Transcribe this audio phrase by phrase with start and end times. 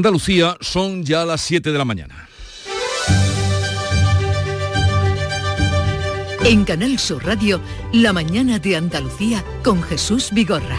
[0.00, 2.26] Andalucía son ya las 7 de la mañana.
[6.42, 7.60] En Canal Sur Radio,
[7.92, 10.78] La mañana de Andalucía con Jesús Vigorra.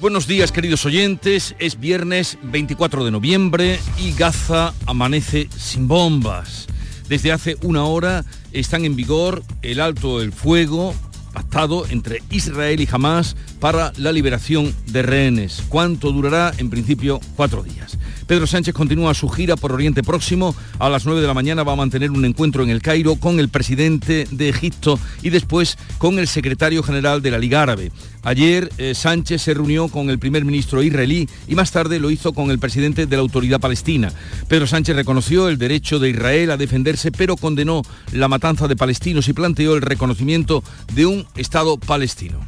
[0.00, 6.66] Buenos días queridos oyentes, es viernes 24 de noviembre y Gaza amanece sin bombas.
[7.08, 8.24] Desde hace una hora
[8.60, 10.94] están en vigor el alto el fuego
[11.32, 15.62] pactado entre Israel y Hamas para la liberación de rehenes.
[15.68, 16.52] ¿Cuánto durará?
[16.58, 17.98] En principio, cuatro días.
[18.28, 20.54] Pedro Sánchez continúa su gira por Oriente Próximo.
[20.78, 23.40] A las 9 de la mañana va a mantener un encuentro en el Cairo con
[23.40, 27.90] el presidente de Egipto y después con el secretario general de la Liga Árabe.
[28.22, 32.34] Ayer eh, Sánchez se reunió con el primer ministro israelí y más tarde lo hizo
[32.34, 34.12] con el presidente de la autoridad palestina.
[34.46, 37.80] Pedro Sánchez reconoció el derecho de Israel a defenderse, pero condenó
[38.12, 42.46] la matanza de palestinos y planteó el reconocimiento de un Estado palestino.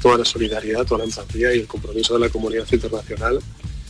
[0.00, 3.40] Toda la solidaridad, toda la empatía y el compromiso de la comunidad internacional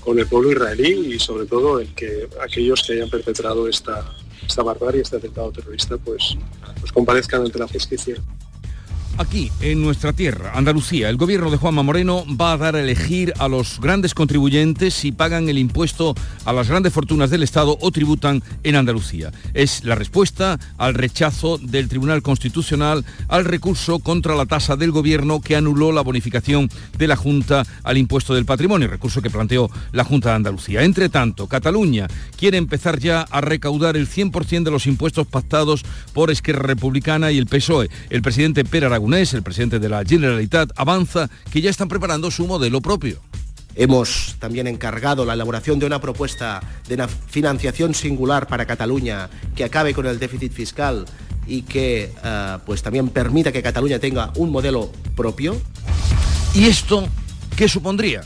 [0.05, 4.15] con el pueblo israelí y sobre todo el que aquellos que hayan perpetrado esta,
[4.47, 6.37] esta barbarie, este atentado terrorista, pues,
[6.81, 8.17] pues comparezcan ante la justicia.
[9.17, 13.33] Aquí, en nuestra tierra, Andalucía, el gobierno de Juanma Moreno va a dar a elegir
[13.39, 17.93] a los grandes contribuyentes si pagan el impuesto a las grandes fortunas del Estado o
[17.93, 19.31] tributan en Andalucía.
[19.55, 25.41] Es la respuesta al rechazo del Tribunal Constitucional al recurso contra la tasa del gobierno
[25.41, 30.03] que anuló la bonificación de la Junta al impuesto del patrimonio, recurso que planteó la
[30.03, 30.83] Junta de Andalucía.
[30.83, 36.33] Entre tanto, Cataluña quiere empezar ya a recaudar el 100% de los impuestos pactados por
[36.33, 37.91] Esquerra Republicana y el PSOE.
[38.11, 42.47] El presidente Pere Aragón el presidente de la Generalitat, avanza que ya están preparando su
[42.47, 43.21] modelo propio.
[43.75, 49.65] Hemos también encargado la elaboración de una propuesta de una financiación singular para Cataluña que
[49.65, 51.05] acabe con el déficit fiscal
[51.47, 55.61] y que eh, pues también permita que Cataluña tenga un modelo propio.
[56.55, 57.07] ¿Y esto
[57.57, 58.23] qué supondría?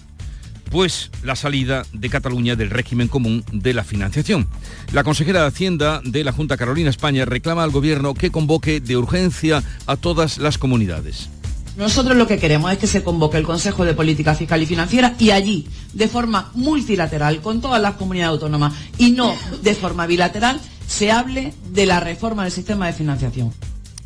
[0.70, 4.46] Pues la salida de Cataluña del régimen común de la financiación.
[4.92, 8.96] La consejera de Hacienda de la Junta Carolina España reclama al gobierno que convoque de
[8.96, 11.28] urgencia a todas las comunidades.
[11.76, 15.14] Nosotros lo que queremos es que se convoque el Consejo de Política Fiscal y Financiera
[15.18, 19.32] y allí, de forma multilateral, con todas las comunidades autónomas y no
[19.62, 23.52] de forma bilateral, se hable de la reforma del sistema de financiación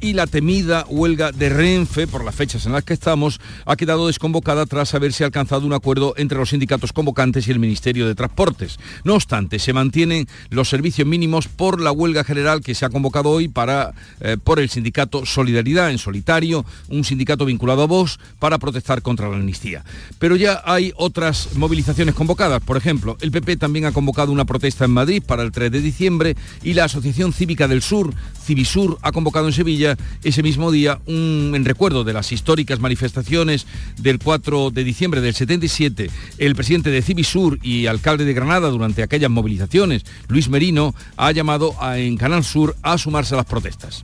[0.02, 4.08] y la temida huelga de Renfe, por las fechas en las que estamos, ha quedado
[4.08, 8.78] desconvocada tras haberse alcanzado un acuerdo entre los sindicatos convocantes y el Ministerio de Transportes.
[9.04, 13.30] No obstante, se mantienen los servicios mínimos por la huelga general que se ha convocado
[13.30, 18.58] hoy para, eh, por el sindicato Solidaridad en solitario, un sindicato vinculado a Vox, para
[18.58, 19.84] protestar contra la amnistía.
[20.18, 22.60] Pero ya hay otras movilizaciones convocadas.
[22.60, 25.80] Por ejemplo, el PP también ha convocado una protesta en Madrid para el 3 de
[25.80, 28.12] diciembre y la Asociación Cívica del Sur,
[28.44, 29.91] Civisur, ha convocado en Sevilla
[30.22, 33.66] ese mismo día, en recuerdo de las históricas manifestaciones
[33.98, 39.02] del 4 de diciembre del 77, el presidente de Civisur y alcalde de Granada durante
[39.02, 44.02] aquellas movilizaciones, Luis Merino, ha llamado a, en Canal Sur a sumarse a las protestas.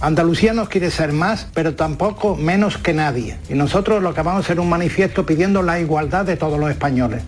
[0.00, 3.38] Andalucía no quiere ser más, pero tampoco menos que nadie.
[3.48, 6.70] Y nosotros lo que vamos a hacer un manifiesto pidiendo la igualdad de todos los
[6.70, 7.22] españoles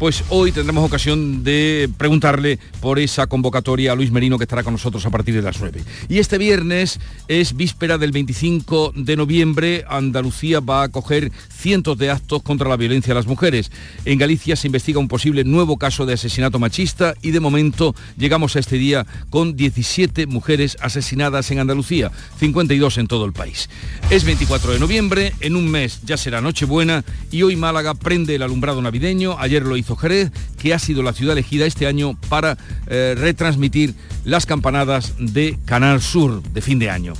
[0.00, 4.72] pues hoy tendremos ocasión de preguntarle por esa convocatoria a Luis Merino que estará con
[4.72, 5.82] nosotros a partir de las 9.
[6.08, 9.84] Y este viernes es víspera del 25 de noviembre.
[9.86, 13.70] Andalucía va a acoger cientos de actos contra la violencia a las mujeres.
[14.06, 18.56] En Galicia se investiga un posible nuevo caso de asesinato machista y de momento llegamos
[18.56, 23.68] a este día con 17 mujeres asesinadas en Andalucía, 52 en todo el país.
[24.08, 28.42] Es 24 de noviembre, en un mes ya será Nochebuena y hoy Málaga prende el
[28.42, 29.36] alumbrado navideño.
[29.38, 32.56] Ayer lo hizo Jerez, que ha sido la ciudad elegida este año para
[32.86, 37.14] eh, retransmitir las campanadas de Canal Sur de fin de año.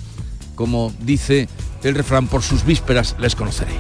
[0.55, 1.49] Como dice
[1.83, 3.79] el refrán, por sus vísperas les conoceréis.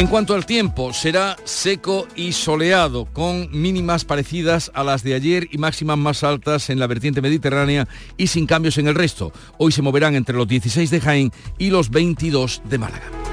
[0.00, 5.48] En cuanto al tiempo, será seco y soleado, con mínimas parecidas a las de ayer
[5.50, 7.86] y máximas más altas en la vertiente mediterránea
[8.16, 9.32] y sin cambios en el resto.
[9.58, 13.29] Hoy se moverán entre los 16 de Jaén y los 22 de Málaga.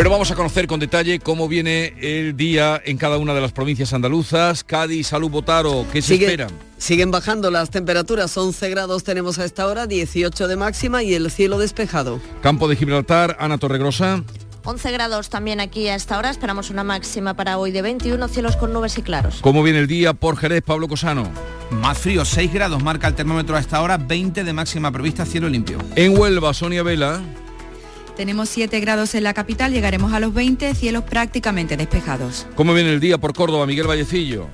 [0.00, 3.52] Pero vamos a conocer con detalle cómo viene el día en cada una de las
[3.52, 4.64] provincias andaluzas.
[4.64, 6.46] Cádiz, Salud, Botaro, ¿qué se espera?
[6.78, 11.30] Siguen bajando las temperaturas, 11 grados tenemos a esta hora, 18 de máxima y el
[11.30, 12.18] cielo despejado.
[12.40, 14.24] Campo de Gibraltar, Ana Torregrosa.
[14.64, 18.56] 11 grados también aquí a esta hora, esperamos una máxima para hoy de 21, cielos
[18.56, 19.40] con nubes y claros.
[19.42, 21.30] ¿Cómo viene el día por Jerez, Pablo Cosano?
[21.70, 25.50] Más frío, 6 grados marca el termómetro a esta hora, 20 de máxima prevista, cielo
[25.50, 25.76] limpio.
[25.94, 27.20] En Huelva, Sonia Vela.
[28.20, 32.46] Tenemos 7 grados en la capital, llegaremos a los 20, cielos prácticamente despejados.
[32.54, 34.48] ¿Cómo viene el día por Córdoba, Miguel Vallecillo?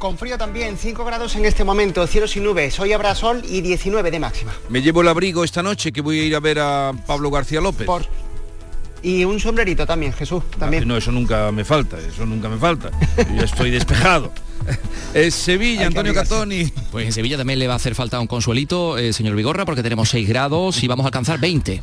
[0.00, 2.80] Con frío también, 5 grados en este momento, cielos y nubes.
[2.80, 4.52] Hoy habrá sol y 19 de máxima.
[4.68, 7.60] Me llevo el abrigo esta noche que voy a ir a ver a Pablo García
[7.60, 7.86] López.
[7.86, 8.06] Por...
[9.04, 10.88] Y un sombrerito también, Jesús, también.
[10.88, 12.90] No, eso nunca me falta, eso nunca me falta.
[13.36, 14.32] Yo estoy despejado.
[15.14, 16.72] Es Sevilla, Antonio Catoni.
[16.92, 19.82] Pues en Sevilla también le va a hacer falta un consuelito, eh, señor Vigorra, porque
[19.82, 21.82] tenemos 6 grados y vamos a alcanzar 20.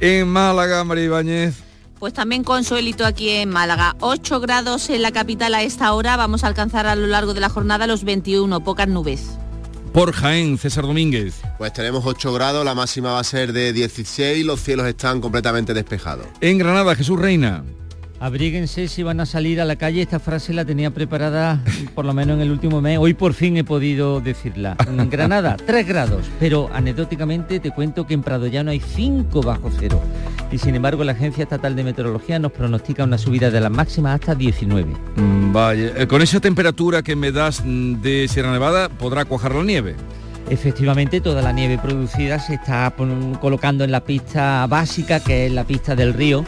[0.00, 1.54] En Málaga, María Ibáñez.
[2.00, 3.94] Pues también consuelito aquí en Málaga.
[4.00, 6.16] 8 grados en la capital a esta hora.
[6.16, 9.38] Vamos a alcanzar a lo largo de la jornada los 21, pocas nubes.
[9.92, 11.40] Por Jaén, César Domínguez.
[11.56, 15.72] Pues tenemos 8 grados, la máxima va a ser de 16, los cielos están completamente
[15.72, 16.26] despejados.
[16.40, 17.62] En Granada, Jesús Reina.
[18.20, 20.00] Abríguense si van a salir a la calle.
[20.00, 21.60] Esta frase la tenía preparada
[21.94, 22.98] por lo menos en el último mes.
[22.98, 24.76] Hoy por fin he podido decirla.
[24.86, 26.26] En Granada, 3 grados.
[26.38, 30.00] Pero anecdóticamente te cuento que en Prado Llano hay 5 bajo cero.
[30.50, 34.14] Y sin embargo la Agencia Estatal de Meteorología nos pronostica una subida de las máximas
[34.14, 34.92] hasta 19.
[35.16, 39.54] Mm, vaya, eh, con esa temperatura que me das mm, de Sierra Nevada, ¿podrá cuajar
[39.54, 39.96] la nieve?
[40.50, 42.94] Efectivamente, toda la nieve producida se está
[43.40, 46.44] colocando en la pista básica, que es la pista del río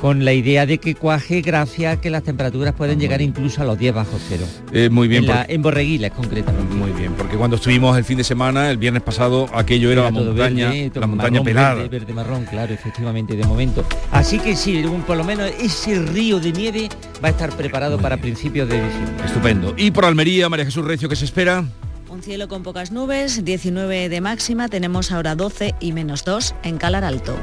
[0.00, 3.64] con la idea de que cuaje gracias a que las temperaturas pueden llegar incluso a
[3.64, 4.44] los 10 bajo cero.
[4.72, 5.24] Eh, muy bien.
[5.24, 6.74] En, la, en, Borreguiles concretamente.
[6.74, 10.10] Muy bien, porque cuando estuvimos el fin de semana, el viernes pasado, aquello era, la
[10.10, 11.74] montaña, la montaña pelada.
[11.74, 13.84] Verde, verde, marrón, claro, efectivamente, de momento.
[14.12, 16.88] Así que sí, por lo menos ese río de nieve
[17.22, 19.26] va a estar preparado para principios de diciembre.
[19.26, 19.74] Estupendo.
[19.76, 21.64] Y por Almería, María Jesús Recio, ¿qué se espera?
[22.08, 26.78] Un cielo con pocas nubes, 19 de máxima, tenemos ahora 12 y menos 2 en
[26.78, 27.36] Calar Alto.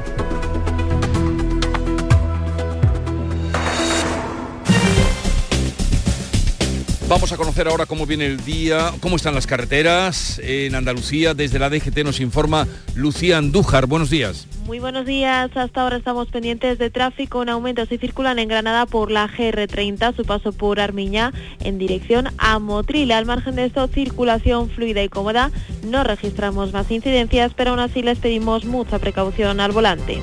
[7.14, 11.32] Vamos a conocer ahora cómo viene el día, cómo están las carreteras en Andalucía.
[11.32, 12.66] Desde la DGT nos informa
[12.96, 13.86] Lucía Andújar.
[13.86, 14.48] Buenos días.
[14.66, 15.56] Muy buenos días.
[15.56, 17.86] Hasta ahora estamos pendientes de tráfico en aumento.
[17.86, 23.12] Si circulan en Granada por la GR30, su paso por Armiñá en dirección a Motril.
[23.12, 25.52] Al margen de esto, circulación fluida y cómoda.
[25.84, 30.20] No registramos más incidencias, pero aún así les pedimos mucha precaución al volante.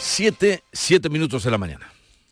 [0.00, 1.97] Siete, siete minutos de la mañana.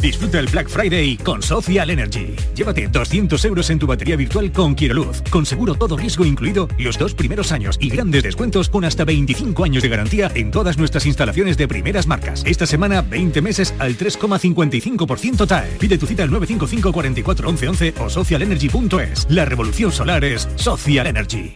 [0.00, 2.36] Disfruta el Black Friday con Social Energy.
[2.54, 6.98] Llévate 200 euros en tu batería virtual con Quiroluz, con seguro todo riesgo incluido los
[6.98, 11.06] dos primeros años y grandes descuentos con hasta 25 años de garantía en todas nuestras
[11.06, 12.42] instalaciones de primeras marcas.
[12.44, 15.76] Esta semana 20 meses al 3,55% TAE.
[15.78, 19.26] Pide tu cita al 955 44 11 11 o socialenergy.es.
[19.30, 21.54] La revolución solar es Social Energy.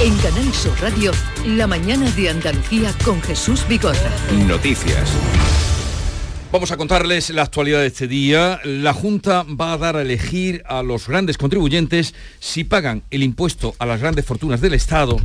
[0.00, 1.12] En Canal Sur Radio,
[1.46, 4.10] la mañana de Andalucía con Jesús Bigorra.
[4.46, 5.10] Noticias.
[6.52, 8.60] Vamos a contarles la actualidad de este día.
[8.64, 13.76] La Junta va a dar a elegir a los grandes contribuyentes si pagan el impuesto
[13.78, 15.18] a las grandes fortunas del Estado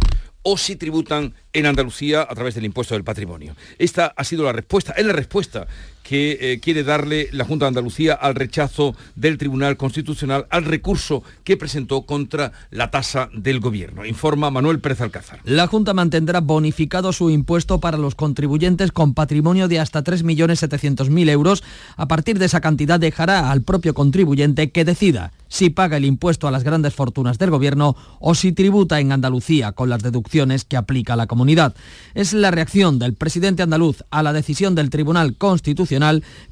[0.43, 3.55] o si tributan en Andalucía a través del impuesto del patrimonio.
[3.79, 5.65] Esta ha sido la respuesta, es la respuesta
[6.05, 11.23] que eh, quiere darle la Junta de Andalucía al rechazo del Tribunal Constitucional al recurso
[11.43, 14.05] que presentó contra la tasa del Gobierno.
[14.05, 15.39] Informa Manuel Pérez Alcázar.
[15.45, 21.63] La Junta mantendrá bonificado su impuesto para los contribuyentes con patrimonio de hasta 3.700.000 euros.
[21.97, 26.47] A partir de esa cantidad dejará al propio contribuyente que decida si paga el impuesto
[26.47, 30.77] a las grandes fortunas del Gobierno o si tributa en Andalucía con las deducciones que
[30.77, 31.75] aplica la comunidad.
[32.13, 35.94] Es la reacción del presidente andaluz a la decisión del Tribunal Constitucional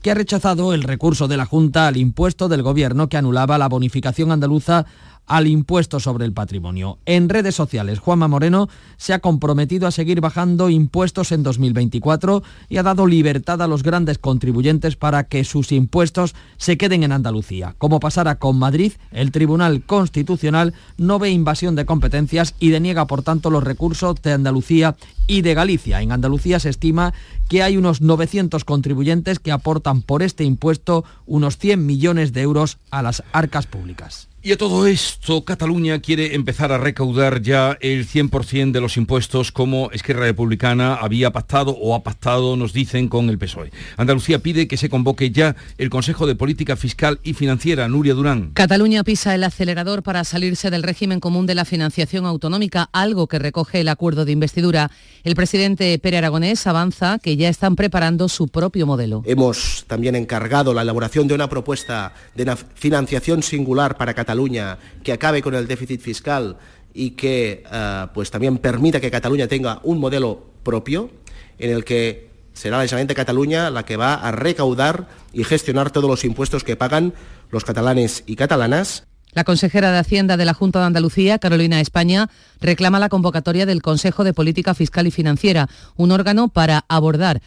[0.01, 3.69] que ha rechazado el recurso de la Junta al impuesto del Gobierno que anulaba la
[3.69, 4.85] bonificación andaluza
[5.27, 6.99] al impuesto sobre el patrimonio.
[7.05, 12.77] En redes sociales, Juanma Moreno se ha comprometido a seguir bajando impuestos en 2024 y
[12.77, 17.75] ha dado libertad a los grandes contribuyentes para que sus impuestos se queden en Andalucía.
[17.77, 23.23] Como pasará con Madrid, el Tribunal Constitucional no ve invasión de competencias y deniega, por
[23.23, 24.95] tanto, los recursos de Andalucía
[25.27, 26.01] y de Galicia.
[26.01, 27.13] En Andalucía se estima
[27.47, 32.77] que hay unos 900 contribuyentes que aportan por este impuesto unos 100 millones de euros
[32.91, 34.32] a las arcas públicas.
[34.45, 39.53] Y a todo esto, Cataluña quiere empezar a recaudar ya el 100% de los impuestos
[39.53, 43.71] como Esquerra Republicana había pactado o ha pactado, nos dicen, con el PSOE.
[43.95, 48.51] Andalucía pide que se convoque ya el Consejo de Política Fiscal y Financiera, Nuria Durán.
[48.53, 53.39] Cataluña pisa el acelerador para salirse del régimen común de la financiación autonómica, algo que
[53.39, 54.91] recoge el acuerdo de investidura.
[55.23, 59.23] El presidente Pere Aragonés avanza que ya están preparando su propio modelo.
[59.25, 65.13] Hemos también encargado la elaboración de una propuesta de financiación singular para Cataluña Cataluña que
[65.13, 66.57] acabe con el déficit fiscal
[66.91, 71.11] y que uh, pues también permita que Cataluña tenga un modelo propio
[71.59, 76.23] en el que será la Cataluña la que va a recaudar y gestionar todos los
[76.23, 77.13] impuestos que pagan
[77.51, 79.05] los catalanes y catalanas.
[79.33, 83.83] La consejera de Hacienda de la Junta de Andalucía, Carolina España, reclama la convocatoria del
[83.83, 87.41] Consejo de Política Fiscal y Financiera, un órgano para abordar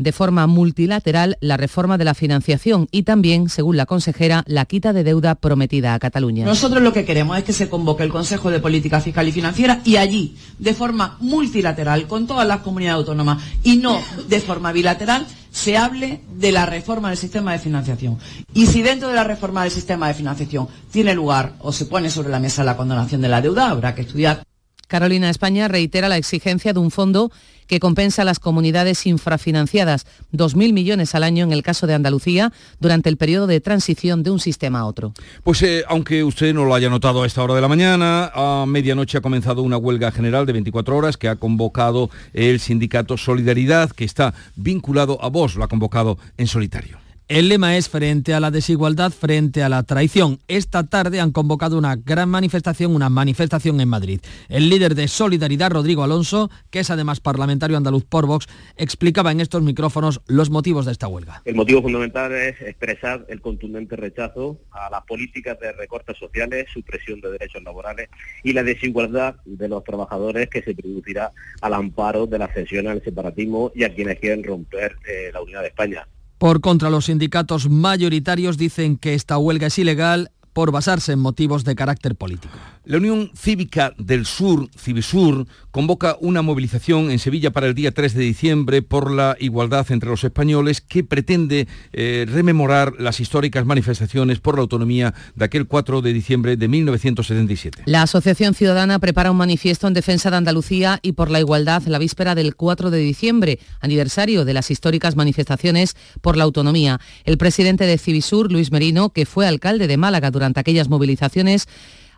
[0.00, 4.94] de forma multilateral la reforma de la financiación y también, según la consejera, la quita
[4.94, 6.46] de deuda prometida a Cataluña.
[6.46, 9.82] Nosotros lo que queremos es que se convoque el Consejo de Política Fiscal y Financiera
[9.84, 15.26] y allí, de forma multilateral, con todas las comunidades autónomas y no de forma bilateral,
[15.50, 18.18] se hable de la reforma del sistema de financiación.
[18.54, 22.08] Y si dentro de la reforma del sistema de financiación tiene lugar o se pone
[22.08, 24.44] sobre la mesa la condonación de la deuda, habrá que estudiar
[24.90, 27.30] Carolina España reitera la exigencia de un fondo
[27.68, 32.52] que compensa a las comunidades infrafinanciadas, 2.000 millones al año en el caso de Andalucía,
[32.80, 35.14] durante el periodo de transición de un sistema a otro.
[35.44, 38.66] Pues eh, aunque usted no lo haya notado a esta hora de la mañana, a
[38.66, 43.92] medianoche ha comenzado una huelga general de 24 horas que ha convocado el sindicato Solidaridad,
[43.92, 47.09] que está vinculado a vos, lo ha convocado en solitario.
[47.30, 50.40] El lema es frente a la desigualdad, frente a la traición.
[50.48, 54.20] Esta tarde han convocado una gran manifestación, una manifestación en Madrid.
[54.48, 59.40] El líder de Solidaridad, Rodrigo Alonso, que es además parlamentario andaluz por Vox, explicaba en
[59.40, 61.40] estos micrófonos los motivos de esta huelga.
[61.44, 67.20] El motivo fundamental es expresar el contundente rechazo a las políticas de recortes sociales, supresión
[67.20, 68.08] de derechos laborales
[68.42, 73.04] y la desigualdad de los trabajadores que se producirá al amparo de la cesión al
[73.04, 76.08] separatismo y a quienes quieren romper eh, la unidad de España.
[76.40, 81.64] Por contra, los sindicatos mayoritarios dicen que esta huelga es ilegal por basarse en motivos
[81.64, 82.54] de carácter político.
[82.86, 88.14] La Unión Cívica del Sur, Civisur, convoca una movilización en Sevilla para el día 3
[88.14, 94.40] de diciembre por la igualdad entre los españoles que pretende eh, rememorar las históricas manifestaciones
[94.40, 97.82] por la autonomía de aquel 4 de diciembre de 1977.
[97.84, 101.98] La Asociación Ciudadana prepara un manifiesto en defensa de Andalucía y por la igualdad la
[101.98, 106.98] víspera del 4 de diciembre, aniversario de las históricas manifestaciones por la autonomía.
[107.24, 111.68] El presidente de Civisur, Luis Merino, que fue alcalde de Málaga durante aquellas movilizaciones,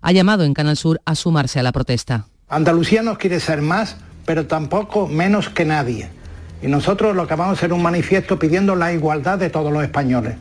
[0.02, 2.26] ha llamado en Canal Sur a sumarse a la protesta.
[2.48, 6.10] Andalucía no quiere ser más, pero tampoco menos que nadie.
[6.60, 9.82] Y nosotros lo que vamos a hacer un manifiesto pidiendo la igualdad de todos los
[9.82, 10.36] españoles.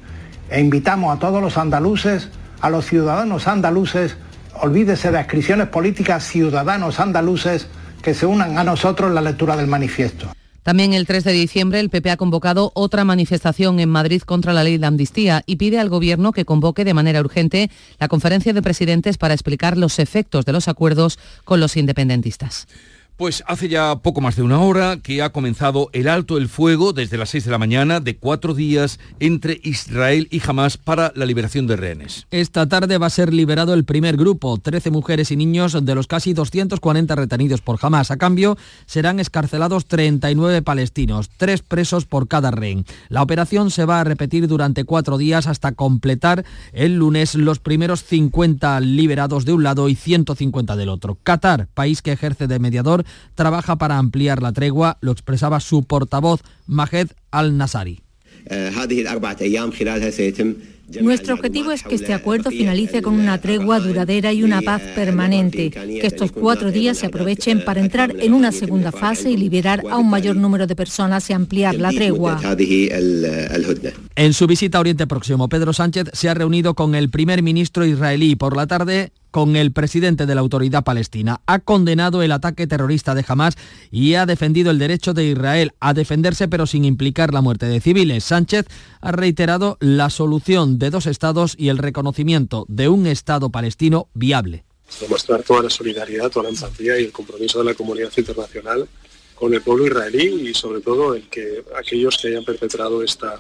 [0.50, 4.18] E invitamos a todos los andaluces, a los ciudadanos andaluces,
[4.60, 7.68] olvídese de ascripciones políticas, ciudadanos andaluces,
[8.02, 10.28] que se unan a nosotros en la lectura del manifiesto.
[10.64, 14.64] También el 3 de diciembre el PP ha convocado otra manifestación en Madrid contra la
[14.64, 18.62] ley de amnistía y pide al Gobierno que convoque de manera urgente la conferencia de
[18.62, 22.68] presidentes para explicar los efectos de los acuerdos con los independentistas.
[23.18, 26.92] Pues hace ya poco más de una hora que ha comenzado el alto el fuego
[26.92, 31.26] desde las 6 de la mañana de cuatro días entre Israel y Hamas para la
[31.26, 32.26] liberación de rehenes.
[32.32, 36.08] Esta tarde va a ser liberado el primer grupo, 13 mujeres y niños de los
[36.08, 38.10] casi 240 retenidos por Hamas.
[38.10, 42.86] A cambio, serán escarcelados 39 palestinos, tres presos por cada rehén.
[43.10, 48.04] La operación se va a repetir durante cuatro días hasta completar el lunes los primeros
[48.04, 51.18] 50 liberados de un lado y 150 del otro.
[51.24, 53.01] Qatar, país que ejerce de mediador,
[53.36, 58.02] trabaja para ampliar la tregua, lo expresaba su portavoz Majed al-Nasari.
[61.00, 65.70] Nuestro objetivo es que este acuerdo finalice con una tregua duradera y una paz permanente,
[65.70, 69.98] que estos cuatro días se aprovechen para entrar en una segunda fase y liberar a
[69.98, 72.42] un mayor número de personas y ampliar la tregua.
[74.16, 77.86] En su visita a Oriente Próximo, Pedro Sánchez se ha reunido con el primer ministro
[77.86, 81.42] israelí por la tarde con el presidente de la autoridad palestina.
[81.48, 83.56] Ha condenado el ataque terrorista de Hamas
[83.90, 87.82] y ha defendido el derecho de Israel a defenderse pero sin implicar la muerte de
[87.82, 88.26] civiles.
[88.26, 88.68] Sánchez
[89.00, 94.64] ha reiterado la solución de dos estados y el reconocimiento de un Estado palestino viable.
[95.00, 98.88] Demostrar toda la solidaridad, toda la empatía y el compromiso de la comunidad internacional
[99.42, 103.40] con el pueblo israelí y sobre todo el que aquellos que hayan perpetrado esta,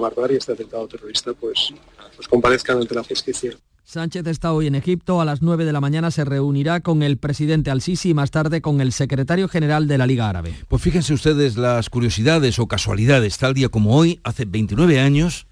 [0.00, 1.70] barbarie, este atentado terrorista, pues,
[2.14, 3.52] pues comparezcan ante la justicia.
[3.84, 5.20] Sánchez está hoy en Egipto.
[5.20, 8.62] A las 9 de la mañana se reunirá con el presidente al-Sisi y más tarde
[8.62, 10.54] con el secretario general de la Liga Árabe.
[10.68, 13.38] Pues fíjense ustedes las curiosidades o casualidades.
[13.38, 15.46] Tal día como hoy, hace 29 años,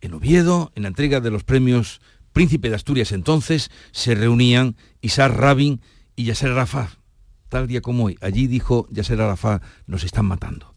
[0.00, 2.00] en Oviedo, en la entrega de los premios
[2.32, 5.80] príncipe de Asturias entonces, se reunían Isaac Rabin
[6.14, 6.90] y Yasser Arafat,
[7.48, 8.18] tal día como hoy.
[8.20, 10.72] Allí dijo Yasser Arafat, nos están matando.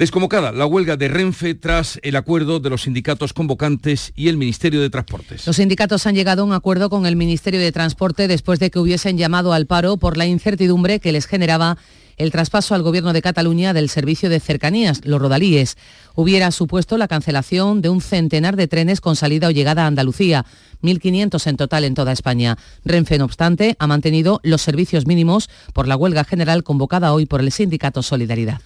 [0.00, 4.80] Desconvocada la huelga de Renfe tras el acuerdo de los sindicatos convocantes y el Ministerio
[4.80, 5.46] de Transportes.
[5.46, 8.78] Los sindicatos han llegado a un acuerdo con el Ministerio de Transporte después de que
[8.78, 11.76] hubiesen llamado al paro por la incertidumbre que les generaba
[12.16, 15.76] el traspaso al Gobierno de Cataluña del servicio de cercanías, los rodalíes.
[16.14, 20.46] Hubiera supuesto la cancelación de un centenar de trenes con salida o llegada a Andalucía,
[20.82, 22.56] 1.500 en total en toda España.
[22.86, 27.40] Renfe, no obstante, ha mantenido los servicios mínimos por la huelga general convocada hoy por
[27.40, 28.62] el sindicato Solidaridad.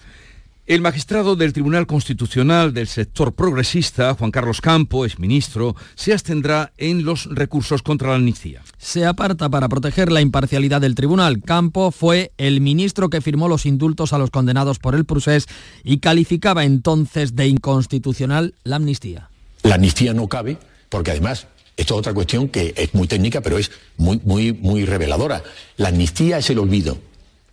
[0.67, 6.73] El magistrado del Tribunal Constitucional del sector progresista, Juan Carlos Campo, es ministro, se abstendrá
[6.77, 8.63] en los recursos contra la amnistía.
[8.79, 11.43] Se aparta para proteger la imparcialidad del tribunal.
[11.43, 15.45] Campo fue el ministro que firmó los indultos a los condenados por el procés
[15.83, 19.29] y calificaba entonces de inconstitucional la amnistía.
[19.61, 20.57] La amnistía no cabe
[20.89, 21.45] porque además
[21.77, 25.43] esto es otra cuestión que es muy técnica, pero es muy, muy, muy reveladora.
[25.77, 26.97] La amnistía es el olvido.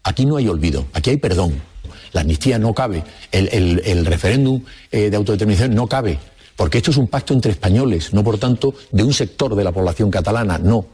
[0.03, 1.72] Aquí no hay olvido, aquí hay perdón
[2.13, 6.19] la amnistía no cabe, el, referéndum eh, de autodeterminación no cabe,
[6.57, 9.73] porque esto es un pacto entre españoles, no por tanto de un sector de la
[9.73, 10.87] población catalana, no.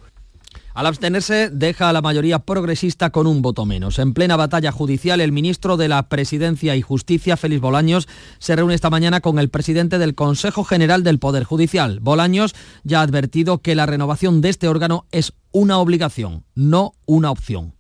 [0.79, 3.99] Al abstenerse, deja a la mayoría progresista con un voto menos.
[3.99, 8.07] En plena batalla judicial, el ministro de la Presidencia y Justicia, Félix Bolaños,
[8.39, 11.99] se reúne esta mañana con el presidente del Consejo General del Poder Judicial.
[11.99, 17.33] Bolaños ya ha advertido que la renovación de este órgano es una obligación, no una
[17.33, 17.75] opción.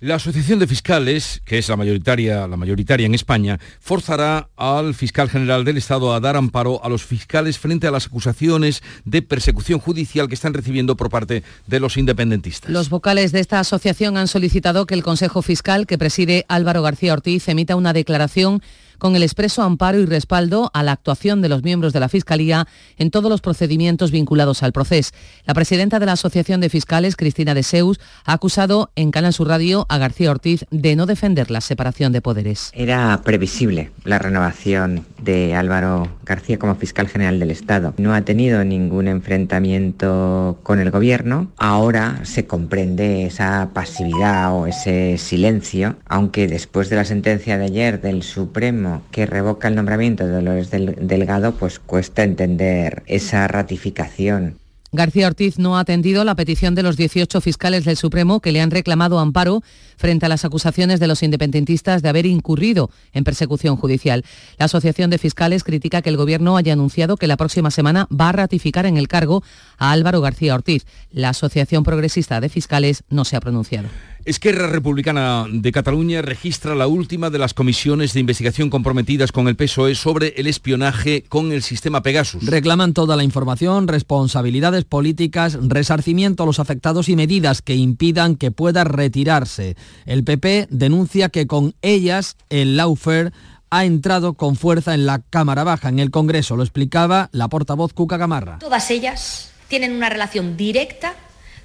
[0.00, 5.30] La Asociación de Fiscales, que es la mayoritaria, la mayoritaria en España, forzará al fiscal
[5.30, 9.78] general del Estado a dar amparo a los fiscales frente a las acusaciones de persecución
[9.78, 12.70] judicial que están recibiendo por parte de los independentistas.
[12.70, 17.14] Los vocales de esta asociación han solicitado que el Consejo Fiscal, que preside Álvaro García
[17.14, 18.60] Ortiz, emita una declaración
[18.98, 22.66] con el expreso amparo y respaldo a la actuación de los miembros de la Fiscalía
[22.96, 25.12] en todos los procedimientos vinculados al proceso.
[25.44, 29.48] La presidenta de la Asociación de Fiscales, Cristina de Seus, ha acusado en Canal Sur
[29.48, 32.70] Radio a García Ortiz de no defender la separación de poderes.
[32.74, 37.94] Era previsible la renovación de Álvaro García como fiscal general del Estado.
[37.98, 41.50] No ha tenido ningún enfrentamiento con el gobierno.
[41.56, 48.00] Ahora se comprende esa pasividad o ese silencio, aunque después de la sentencia de ayer
[48.00, 54.56] del Supremo que revoca el nombramiento de Dolores Delgado, pues cuesta entender esa ratificación.
[54.96, 58.60] García Ortiz no ha atendido la petición de los 18 fiscales del Supremo que le
[58.60, 59.62] han reclamado amparo
[59.96, 64.24] frente a las acusaciones de los independentistas de haber incurrido en persecución judicial.
[64.58, 68.30] La Asociación de Fiscales critica que el Gobierno haya anunciado que la próxima semana va
[68.30, 69.44] a ratificar en el cargo
[69.76, 70.86] a Álvaro García Ortiz.
[71.10, 73.88] La Asociación Progresista de Fiscales no se ha pronunciado.
[74.26, 79.54] Esquerra Republicana de Cataluña registra la última de las comisiones de investigación comprometidas con el
[79.54, 82.44] PSOE sobre el espionaje con el sistema Pegasus.
[82.44, 88.50] Reclaman toda la información, responsabilidades políticas, resarcimiento a los afectados y medidas que impidan que
[88.50, 89.76] pueda retirarse.
[90.06, 93.30] El PP denuncia que con ellas el lawfare
[93.70, 96.56] ha entrado con fuerza en la Cámara Baja, en el Congreso.
[96.56, 98.58] Lo explicaba la portavoz Cuca Gamarra.
[98.58, 101.14] Todas ellas tienen una relación directa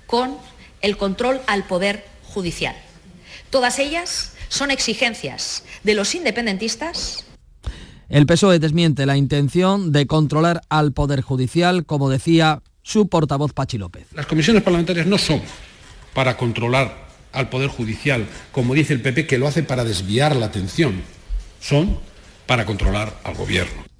[0.06, 0.38] con
[0.84, 2.76] el control al poder judicial.
[3.50, 7.26] Todas ellas son exigencias de los independentistas.
[8.10, 13.78] El PSOE desmiente la intención de controlar al Poder Judicial, como decía su portavoz Pachi
[13.78, 14.08] López.
[14.14, 15.42] Las comisiones parlamentarias no son
[16.14, 20.48] para controlar al Poder Judicial, como dice el PP, que lo hace para desviar la
[20.48, 21.02] atención.
[21.62, 22.00] Son
[22.48, 23.91] para controlar al Gobierno.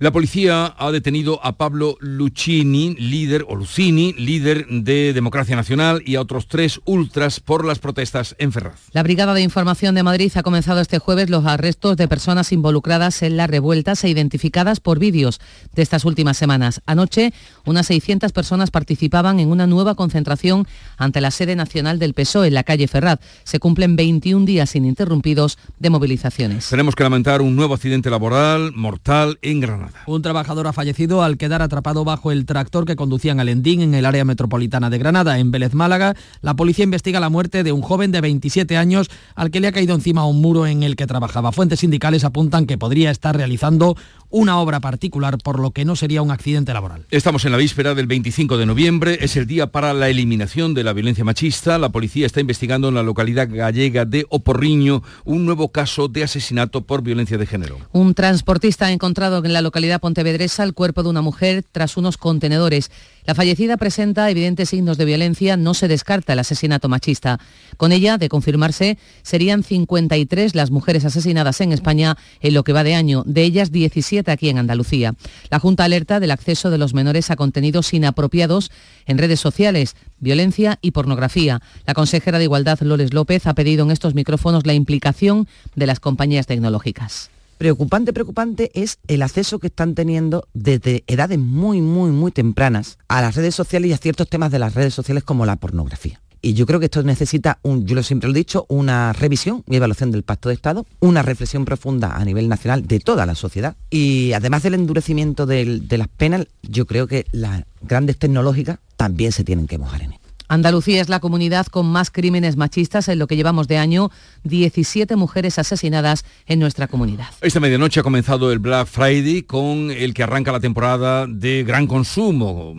[0.00, 6.14] La policía ha detenido a Pablo Lucchini, líder, o Lucini, líder de Democracia Nacional, y
[6.14, 8.80] a otros tres ultras por las protestas en Ferraz.
[8.92, 13.22] La Brigada de Información de Madrid ha comenzado este jueves los arrestos de personas involucradas
[13.22, 15.38] en las revueltas e identificadas por vídeos
[15.74, 16.80] de estas últimas semanas.
[16.86, 17.34] Anoche,
[17.66, 22.54] unas 600 personas participaban en una nueva concentración ante la sede nacional del PSOE en
[22.54, 23.20] la calle Ferraz.
[23.44, 26.70] Se cumplen 21 días ininterrumpidos de movilizaciones.
[26.70, 29.89] Tenemos que lamentar un nuevo accidente laboral mortal en Granada.
[30.06, 33.94] Un trabajador ha fallecido al quedar atrapado bajo el tractor que conducían al Endín en
[33.94, 35.38] el área metropolitana de Granada.
[35.38, 39.50] En Vélez Málaga, la policía investiga la muerte de un joven de 27 años al
[39.50, 41.52] que le ha caído encima un muro en el que trabajaba.
[41.52, 43.96] Fuentes sindicales apuntan que podría estar realizando
[44.30, 47.06] una obra particular, por lo que no sería un accidente laboral.
[47.10, 50.84] Estamos en la víspera del 25 de noviembre, es el día para la eliminación de
[50.84, 51.78] la violencia machista.
[51.78, 56.82] La policía está investigando en la localidad gallega de Oporriño un nuevo caso de asesinato
[56.82, 57.78] por violencia de género.
[57.92, 62.16] Un transportista ha encontrado en la localidad pontevedresa el cuerpo de una mujer tras unos
[62.16, 62.90] contenedores.
[63.24, 67.38] La fallecida presenta evidentes signos de violencia, no se descarta el asesinato machista.
[67.76, 72.84] Con ella, de confirmarse, serían 53 las mujeres asesinadas en España en lo que va
[72.84, 75.14] de año, de ellas 17 17 aquí en Andalucía.
[75.50, 78.70] La Junta alerta del acceso de los menores a contenidos inapropiados
[79.06, 81.60] en redes sociales, violencia y pornografía.
[81.86, 86.00] La consejera de Igualdad, Lores López, ha pedido en estos micrófonos la implicación de las
[86.00, 87.30] compañías tecnológicas.
[87.60, 93.20] Preocupante, preocupante es el acceso que están teniendo desde edades muy, muy, muy tempranas a
[93.20, 96.22] las redes sociales y a ciertos temas de las redes sociales como la pornografía.
[96.40, 99.76] Y yo creo que esto necesita, yo lo siempre lo he dicho, una revisión y
[99.76, 103.76] evaluación del Pacto de Estado, una reflexión profunda a nivel nacional de toda la sociedad.
[103.90, 109.44] Y además del endurecimiento de las penas, yo creo que las grandes tecnológicas también se
[109.44, 110.19] tienen que mojar en él.
[110.50, 114.10] Andalucía es la comunidad con más crímenes machistas en lo que llevamos de año,
[114.42, 117.28] 17 mujeres asesinadas en nuestra comunidad.
[117.40, 121.86] Esta medianoche ha comenzado el Black Friday con el que arranca la temporada de gran
[121.86, 122.74] consumo.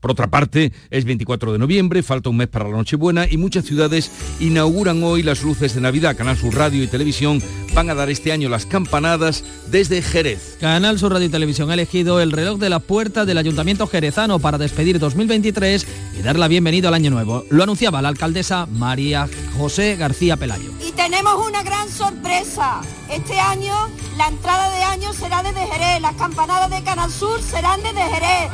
[0.00, 3.66] Por otra parte, es 24 de noviembre, falta un mes para la Nochebuena y muchas
[3.66, 6.16] ciudades inauguran hoy las luces de Navidad.
[6.16, 7.40] Canal Sur Radio y Televisión
[7.72, 10.56] van a dar este año las campanadas desde Jerez.
[10.58, 14.40] Canal Sur Radio y Televisión ha elegido el reloj de la puerta del Ayuntamiento Jerezano
[14.40, 15.86] para despedir 2023
[16.18, 17.44] y dar la bienvenida al año nuevo.
[17.50, 20.70] Lo anunciaba la alcaldesa María José García Pelayo.
[20.86, 22.80] Y tenemos una gran sorpresa.
[23.08, 23.74] Este año
[24.16, 28.50] la entrada de año será desde Jerez, las campanadas de Canal Sur serán desde Jerez.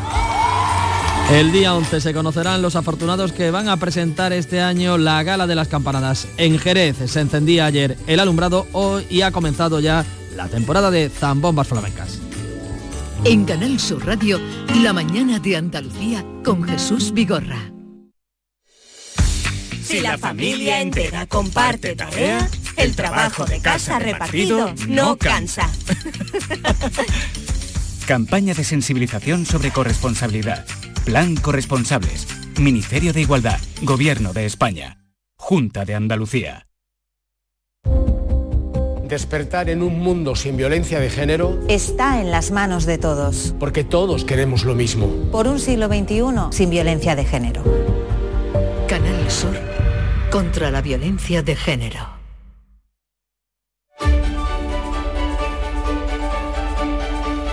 [1.30, 5.46] El día 11 se conocerán los afortunados que van a presentar este año la gala
[5.46, 6.26] de las campanadas.
[6.36, 10.04] En Jerez se encendía ayer el alumbrado hoy y ha comenzado ya
[10.36, 12.18] la temporada de zambombas flamencas.
[13.24, 14.40] En Canal Sur Radio,
[14.82, 17.77] la mañana de Andalucía con Jesús Vigorra.
[19.88, 22.46] Si la familia entera comparte tarea,
[22.76, 25.70] el trabajo de casa repartido no cansa.
[28.06, 30.66] Campaña de sensibilización sobre corresponsabilidad.
[31.06, 32.26] Plan Corresponsables.
[32.60, 33.58] Ministerio de Igualdad.
[33.80, 34.98] Gobierno de España.
[35.38, 36.66] Junta de Andalucía.
[39.04, 43.54] Despertar en un mundo sin violencia de género está en las manos de todos.
[43.58, 45.06] Porque todos queremos lo mismo.
[45.32, 47.64] Por un siglo XXI sin violencia de género.
[48.86, 49.67] Canal Sur
[50.30, 52.18] contra la violencia de género.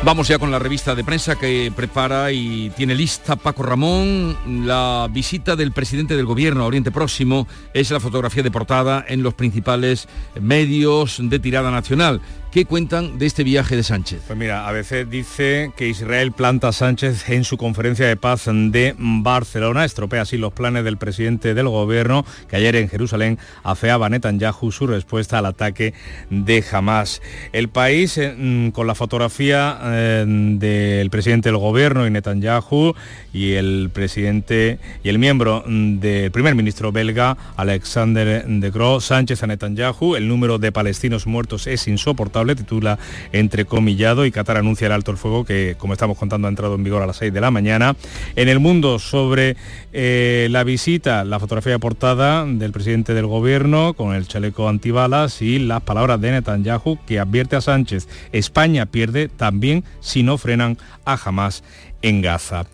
[0.05, 4.37] Vamos ya con la revista de prensa que prepara y tiene lista Paco Ramón.
[4.67, 9.23] La visita del presidente del gobierno a Oriente Próximo es la fotografía de portada en
[9.23, 10.07] los principales
[10.39, 12.21] medios de tirada nacional.
[12.55, 14.21] ¿Qué cuentan de este viaje de Sánchez?
[14.27, 18.45] Pues mira, a veces dice que Israel planta a Sánchez en su conferencia de paz
[18.45, 24.05] de Barcelona, estropea así los planes del presidente del gobierno, que ayer en Jerusalén afeaba
[24.05, 25.93] a Netanyahu su respuesta al ataque
[26.29, 27.21] de Hamas.
[27.51, 32.95] El país, eh, mm, con la fotografía eh, del presidente del gobierno y Netanyahu
[33.33, 39.43] y el presidente y el miembro mm, del primer ministro belga, Alexander de Croo, Sánchez
[39.43, 42.99] a Netanyahu, el número de palestinos muertos es insoportable titula
[43.31, 46.83] Entrecomillado y Qatar anuncia el alto el fuego que, como estamos contando, ha entrado en
[46.83, 47.95] vigor a las 6 de la mañana.
[48.35, 49.57] En el mundo, sobre
[49.93, 55.57] eh, la visita, la fotografía portada del presidente del gobierno con el chaleco antibalas y
[55.59, 61.17] las palabras de Netanyahu que advierte a Sánchez, España pierde también si no frenan a
[61.17, 61.63] jamás
[62.01, 62.65] en Gaza.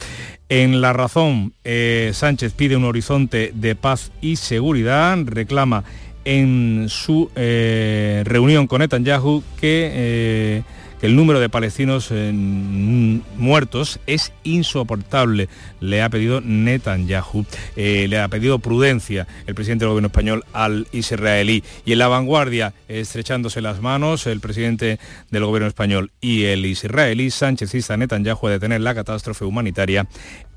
[0.49, 5.85] En La Razón, eh, Sánchez pide un horizonte de paz y seguridad, reclama
[6.25, 10.63] en su eh, reunión con Netanyahu que, eh,
[10.99, 15.49] que, el número de palestinos eh, muertos es insoportable.
[15.79, 21.63] Le ha pedido Netanyahu, le ha pedido prudencia el presidente del gobierno español al israelí.
[21.85, 24.99] Y en la vanguardia, estrechándose las manos, el presidente
[25.31, 30.07] del gobierno español y el israelí, Sánchez Netanyahu a detener la catástrofe humanitaria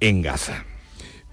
[0.00, 0.64] en Gaza.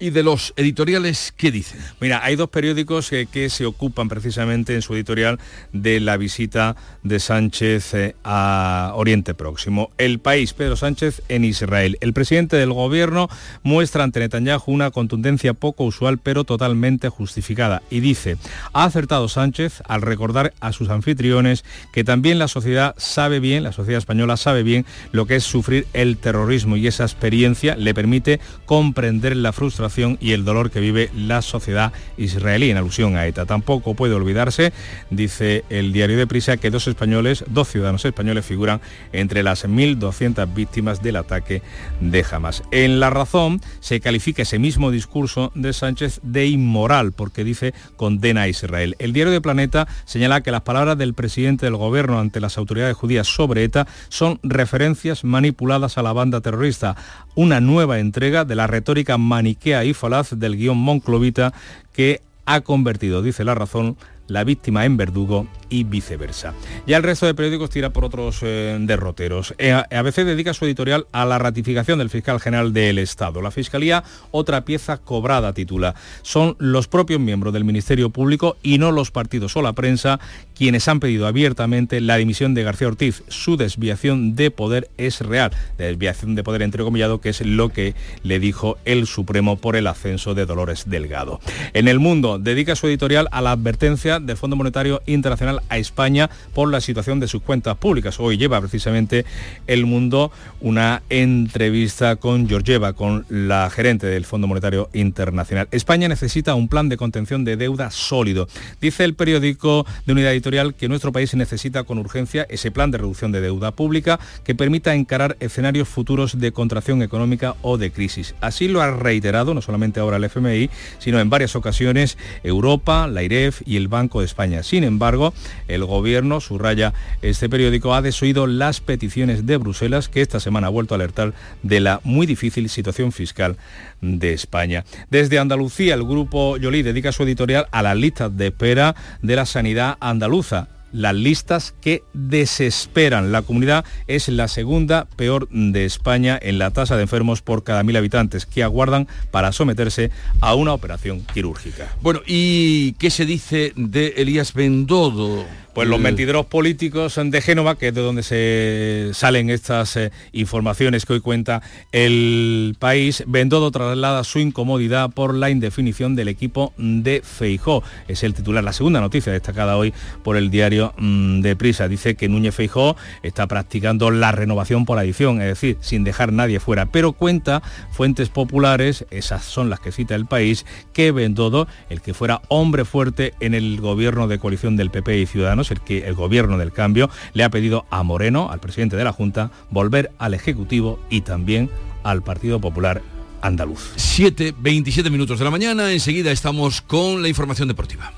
[0.02, 1.78] ¿Y de los editoriales qué dicen?
[2.00, 5.38] Mira, hay dos periódicos que, se ocupan precisamente en su editorial
[5.72, 9.92] de la visita de Sánchez eh, a Oriente Próximo.
[9.98, 11.98] El país, Pedro Sánchez en Israel.
[12.00, 13.28] El presidente del gobierno
[13.62, 18.38] muestra ante Netanyahu una contundencia poco usual pero totalmente justificada y dice,
[18.72, 23.70] ha acertado Sánchez al recordar a sus anfitriones que también la sociedad sabe bien, la
[23.70, 28.40] sociedad española sabe bien lo que es sufrir el terrorismo y esa experiencia le permite
[28.66, 33.44] comprender la frustración y el dolor que vive la sociedad israelí en alusión a ETA.
[33.44, 34.72] Tampoco puede olvidarse,
[35.10, 38.80] dice el diario de Prisa, que dos españoles, dos ciudadanos españoles figuran
[39.12, 41.62] entre las 1.200 víctimas del ataque
[42.00, 42.62] de Hamas.
[42.70, 48.42] En La Razón se califica ese mismo discurso de Sánchez de inmoral porque dice condena
[48.42, 48.96] a Israel.
[48.98, 52.96] El diario de Planeta señala que las palabras del presidente del gobierno ante las autoridades
[52.96, 56.96] judías sobre ETA son referencias manipuladas a la banda terrorista,
[57.34, 61.52] una nueva entrega de la retórica maniquea y falaz del guion Monclovita
[61.92, 66.52] que ha convertido, dice la razón, la víctima en verdugo y viceversa.
[66.86, 69.54] Ya el resto de periódicos tira por otros eh, derroteros.
[69.56, 73.40] Eh, ABC dedica su editorial a la ratificación del fiscal general del Estado.
[73.40, 75.94] La Fiscalía, otra pieza cobrada, titula.
[76.20, 80.20] Son los propios miembros del Ministerio Público y no los partidos o la prensa
[80.54, 83.22] quienes han pedido abiertamente la dimisión de García Ortiz.
[83.28, 85.52] Su desviación de poder es real.
[85.78, 90.34] desviación de poder entrecomillado, que es lo que le dijo el Supremo por el ascenso
[90.34, 91.40] de Dolores Delgado.
[91.72, 96.30] En el mundo, dedica su editorial a la advertencia del Fondo Monetario Internacional a España
[96.54, 98.18] por la situación de sus cuentas públicas.
[98.20, 99.24] Hoy lleva precisamente
[99.66, 105.68] el mundo una entrevista con Georgieva, con la gerente del Fondo Monetario Internacional.
[105.70, 108.48] España necesita un plan de contención de deuda sólido.
[108.80, 112.98] Dice el periódico de Unidad Editorial que nuestro país necesita con urgencia ese plan de
[112.98, 118.34] reducción de deuda pública que permita encarar escenarios futuros de contracción económica o de crisis.
[118.40, 123.22] Así lo ha reiterado no solamente ahora el FMI, sino en varias ocasiones Europa, la
[123.22, 124.62] IREF y el Banco de España.
[124.62, 125.34] Sin embargo,
[125.68, 130.70] el gobierno, subraya este periódico, ha desoído las peticiones de Bruselas que esta semana ha
[130.70, 133.56] vuelto a alertar de la muy difícil situación fiscal
[134.00, 134.84] de España.
[135.10, 139.46] Desde Andalucía, el grupo Yolí dedica su editorial a las listas de espera de la
[139.46, 143.32] sanidad andaluza las listas que desesperan.
[143.32, 147.82] La comunidad es la segunda peor de España en la tasa de enfermos por cada
[147.82, 151.96] mil habitantes que aguardan para someterse a una operación quirúrgica.
[152.02, 155.44] Bueno, ¿y qué se dice de Elías Bendodo?
[155.74, 161.06] Pues los mentideros políticos de Génova, que es de donde se salen estas eh, informaciones
[161.06, 167.22] que hoy cuenta el país, Bendodo traslada su incomodidad por la indefinición del equipo de
[167.24, 167.82] Feijó.
[168.06, 171.88] Es el titular, la segunda noticia destacada hoy por el diario mm, de Prisa.
[171.88, 176.60] Dice que Núñez Feijó está practicando la renovación por adición, es decir, sin dejar nadie
[176.60, 176.84] fuera.
[176.84, 182.12] Pero cuenta fuentes populares, esas son las que cita el país, que Bendodo, el que
[182.12, 186.14] fuera hombre fuerte en el gobierno de coalición del PP y Ciudadanos, el que el
[186.14, 190.34] gobierno del cambio le ha pedido a Moreno, al presidente de la Junta, volver al
[190.34, 191.70] Ejecutivo y también
[192.02, 193.02] al Partido Popular
[193.40, 193.92] andaluz.
[193.96, 198.12] 7, 27 minutos de la mañana, enseguida estamos con la información deportiva.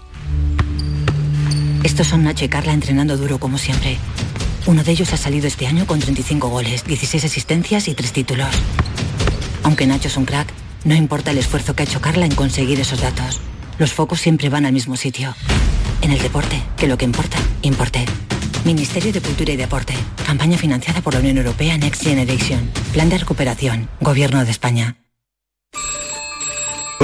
[1.82, 3.98] Estos son Nacho y Carla entrenando duro como siempre.
[4.66, 8.48] Uno de ellos ha salido este año con 35 goles, 16 asistencias y 3 títulos.
[9.62, 10.48] Aunque Nacho es un crack,
[10.84, 13.40] no importa el esfuerzo que ha hecho Carla en conseguir esos datos.
[13.78, 15.34] Los focos siempre van al mismo sitio
[16.00, 18.04] en el deporte, que lo que importa, importe.
[18.64, 19.94] Ministerio de Cultura y Deporte.
[20.26, 22.70] Campaña financiada por la Unión Europea Next Generation.
[22.92, 23.88] Plan de recuperación.
[24.00, 24.96] Gobierno de España.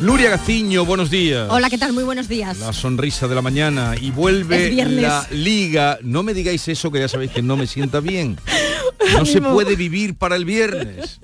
[0.00, 1.46] Luria Gaciño, buenos días.
[1.50, 1.92] Hola, ¿qué tal?
[1.92, 2.58] Muy buenos días.
[2.58, 5.98] La sonrisa de la mañana y vuelve la liga.
[6.02, 8.38] No me digáis eso que ya sabéis que no me sienta bien.
[9.12, 11.20] No se puede vivir para el viernes.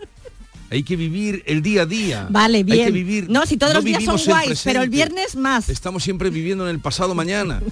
[0.71, 2.27] Hay que vivir el día a día.
[2.29, 2.81] Vale, bien.
[2.81, 3.31] Hay que vivir.
[3.31, 5.71] No, si todos los días son guays, pero el viernes más.
[5.71, 7.63] Estamos siempre viviendo en el pasado mañana.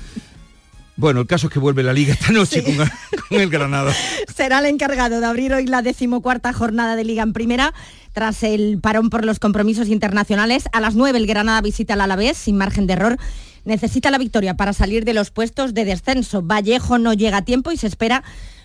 [0.97, 3.93] Bueno, el caso es que vuelve la liga esta noche con, con, el Granada.
[4.35, 7.75] Será el encargado de abrir hoy la decimocuarta jornada de liga en primera
[8.15, 10.69] tras el parón por los compromisos internacionales.
[10.73, 13.19] A las 9 el Granada visita al Alavés sin margen de error.
[13.65, 16.41] Necesita la victoria para salir de los puestos de descenso.
[16.41, 18.23] Vallejo no llega a tiempo y se espera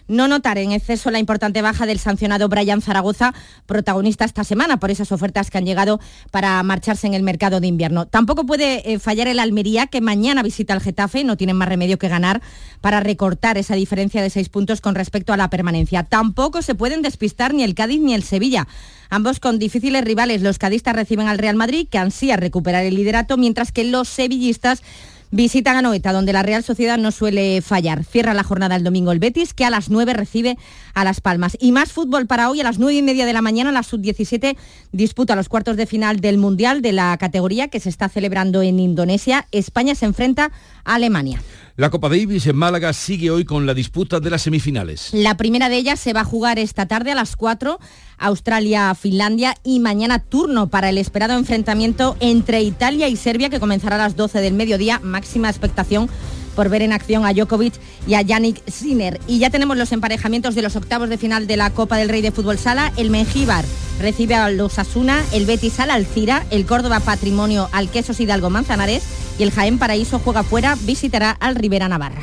[0.10, 3.34] no notar en exceso la importante baja del sancionado Brian Zaragoza,
[3.66, 7.68] protagonista esta semana por esas ofertas que han llegado para marcharse en el mercado de
[7.68, 8.08] invierno.
[8.08, 11.98] Tampoco puede eh, fallar el Almería, que mañana visita el Getafe, no tienen más remedio
[11.98, 12.42] que ganar
[12.82, 16.04] para recortar esa diferencia de seis puntos con respecto a la permanencia.
[16.04, 18.68] Tampoco se pueden despistar ni el Cádiz ni el Sevilla.
[19.12, 23.38] Ambos con difíciles rivales, los cadistas reciben al Real Madrid, que ansía recuperar el liderato,
[23.38, 24.84] mientras que los sevillistas
[25.32, 28.04] visitan a Noeta, donde la Real Sociedad no suele fallar.
[28.04, 30.58] Cierra la jornada el domingo el Betis, que a las 9 recibe
[30.94, 31.58] a Las Palmas.
[31.60, 34.58] Y más fútbol para hoy, a las 9 y media de la mañana, la Sub-17
[34.92, 38.80] disputa los cuartos de final del Mundial de la categoría que se está celebrando en
[38.80, 39.48] Indonesia.
[39.52, 40.52] España se enfrenta
[40.96, 41.42] Alemania.
[41.80, 45.12] La Copa Davis en Málaga sigue hoy con la disputa de las semifinales.
[45.14, 47.80] La primera de ellas se va a jugar esta tarde a las 4,
[48.18, 54.00] Australia-Finlandia y mañana turno para el esperado enfrentamiento entre Italia y Serbia que comenzará a
[54.00, 56.10] las 12 del mediodía, máxima expectación
[56.56, 57.74] por ver en acción a Djokovic
[58.08, 59.20] y a Yannick Sinner.
[59.28, 62.22] Y ya tenemos los emparejamientos de los octavos de final de la Copa del Rey
[62.22, 62.92] de Fútbol Sala.
[62.98, 63.66] El Mengíbar
[64.00, 69.04] recibe a los Asuna, el Betis al Alcira, el Córdoba Patrimonio al Quesos Hidalgo Manzanares
[69.38, 72.22] y el Jaén Paraíso juega fuera, visitará al Rivera Navarra.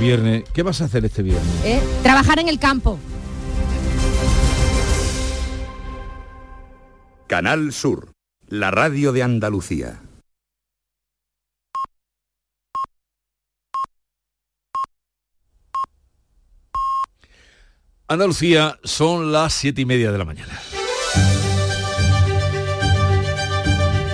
[0.00, 1.46] viernes, ¿qué vas a hacer este viernes?
[1.64, 1.80] ¿Eh?
[2.02, 2.98] Trabajar en el campo.
[7.26, 8.12] Canal Sur,
[8.46, 10.00] la radio de Andalucía.
[18.08, 20.60] Andalucía son las siete y media de la mañana.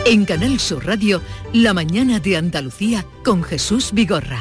[0.06, 1.20] En Canal Sur Radio,
[1.52, 4.40] La mañana de Andalucía con Jesús Vigorra.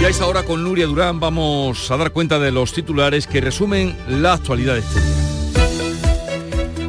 [0.00, 3.42] Y a esta hora con Nuria Durán vamos a dar cuenta de los titulares que
[3.42, 5.20] resumen la actualidad de este día.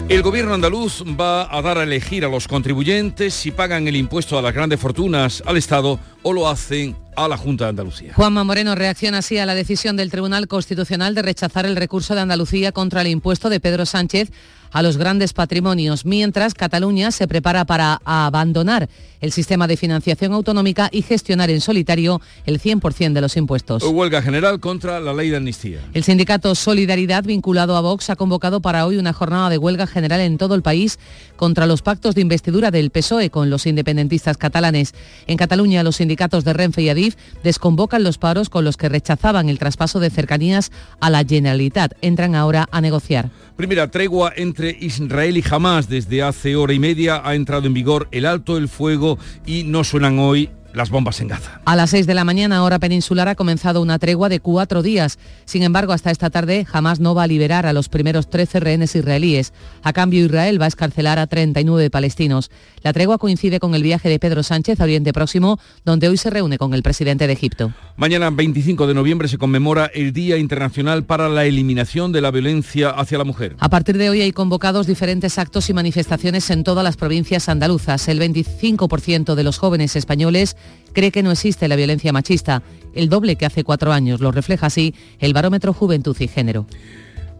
[0.08, 4.38] El gobierno andaluz va a dar a elegir a los contribuyentes si pagan el impuesto
[4.38, 8.13] a las grandes fortunas al Estado o lo hacen a la Junta de Andalucía.
[8.13, 12.21] Juanma Moreno reacciona así a la decisión del Tribunal Constitucional de rechazar el recurso de
[12.21, 14.32] Andalucía contra el impuesto de Pedro Sánchez
[14.72, 18.90] a los grandes patrimonios, mientras Cataluña se prepara para abandonar
[19.22, 23.84] el sistema de financiación autonómica y gestionar en solitario el 100% de los impuestos.
[23.84, 25.80] Huelga general contra la ley de amnistía.
[25.94, 30.22] El sindicato Solidaridad, vinculado a Vox, ha convocado para hoy una jornada de huelga general
[30.22, 31.00] en todo el país
[31.36, 34.94] contra los pactos de investidura del PSOE con los independentistas catalanes.
[35.28, 39.50] En Cataluña, los sindicatos de Renfe y Adif desconvocan los paros con los que rechazaban
[39.50, 41.94] el traspaso de cercanías a la Generalitat.
[42.02, 43.30] Entran ahora a negociar.
[43.56, 45.89] Primera tregua entre Israel y Hamas.
[45.89, 49.84] Desde hace hora y media ha entrado en vigor el alto el fuego y no
[49.84, 51.62] suenan hoy las bombas en Gaza.
[51.66, 55.20] A las 6 de la mañana, hora peninsular, ha comenzado una tregua de cuatro días.
[55.46, 58.96] Sin embargo, hasta esta tarde, Hamas no va a liberar a los primeros 13 rehenes
[58.96, 59.54] israelíes.
[59.84, 62.52] A cambio, Israel va a escarcelar a 39 palestinos.
[62.82, 66.30] La tregua coincide con el viaje de Pedro Sánchez a Oriente Próximo, donde hoy se
[66.30, 67.74] reúne con el presidente de Egipto.
[67.98, 72.90] Mañana, 25 de noviembre, se conmemora el Día Internacional para la Eliminación de la Violencia
[72.90, 73.56] hacia la Mujer.
[73.60, 78.08] A partir de hoy hay convocados diferentes actos y manifestaciones en todas las provincias andaluzas.
[78.08, 80.56] El 25% de los jóvenes españoles
[80.93, 84.21] cree que no existe la violencia machista, el doble que hace cuatro años.
[84.21, 86.65] Lo refleja así el barómetro Juventud y Género.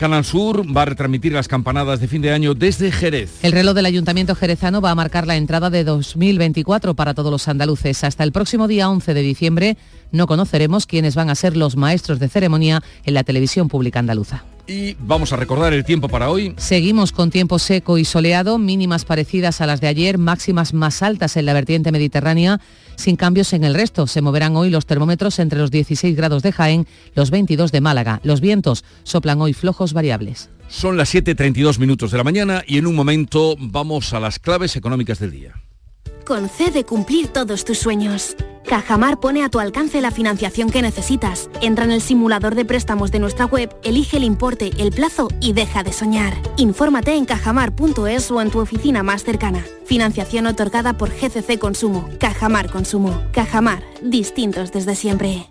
[0.02, 3.38] Canal Sur va a retransmitir las campanadas de fin de año desde Jerez.
[3.44, 7.48] El reloj del Ayuntamiento jerezano va a marcar la entrada de 2024 para todos los
[7.48, 8.04] andaluces.
[8.04, 9.78] Hasta el próximo día 11 de diciembre
[10.12, 14.44] no conoceremos quiénes van a ser los maestros de ceremonia en la televisión pública andaluza.
[14.66, 16.56] Y vamos a recordar el tiempo para hoy.
[16.58, 21.38] Seguimos con tiempo seco y soleado, mínimas parecidas a las de ayer, máximas más altas
[21.38, 22.60] en la vertiente mediterránea,
[22.96, 24.08] sin cambios en el resto.
[24.08, 28.22] Se moverán hoy los termómetros entre los 16 grados de Jaén, los 22 de Málaga.
[28.24, 30.50] Los vientos soplan hoy flojos variables.
[30.68, 34.76] Son las 7.32 minutos de la mañana y en un momento vamos a las claves
[34.76, 35.54] económicas del día.
[36.26, 38.36] Concede cumplir todos tus sueños.
[38.66, 41.50] Cajamar pone a tu alcance la financiación que necesitas.
[41.62, 45.54] Entra en el simulador de préstamos de nuestra web, elige el importe, el plazo y
[45.54, 46.34] deja de soñar.
[46.58, 49.66] Infórmate en cajamar.es o en tu oficina más cercana.
[49.86, 52.10] Financiación otorgada por GCC Consumo.
[52.20, 53.22] Cajamar Consumo.
[53.34, 53.84] Cajamar.
[54.02, 55.51] Distintos desde siempre.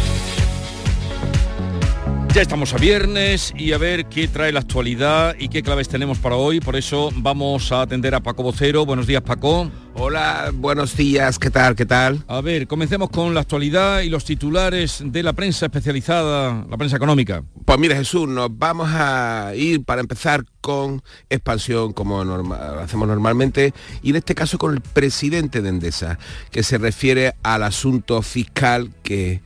[2.33, 6.17] Ya estamos a viernes y a ver qué trae la actualidad y qué claves tenemos
[6.17, 6.61] para hoy.
[6.61, 8.85] Por eso vamos a atender a Paco Vocero.
[8.85, 9.69] Buenos días, Paco.
[9.95, 11.37] Hola, buenos días.
[11.37, 11.75] ¿Qué tal?
[11.75, 12.23] ¿Qué tal?
[12.29, 16.95] A ver, comencemos con la actualidad y los titulares de la prensa especializada, la prensa
[16.95, 17.43] económica.
[17.65, 23.73] Pues mire, Jesús, nos vamos a ir para empezar con expansión como normal, hacemos normalmente
[24.01, 26.17] y en este caso con el presidente de Endesa,
[26.49, 29.41] que se refiere al asunto fiscal que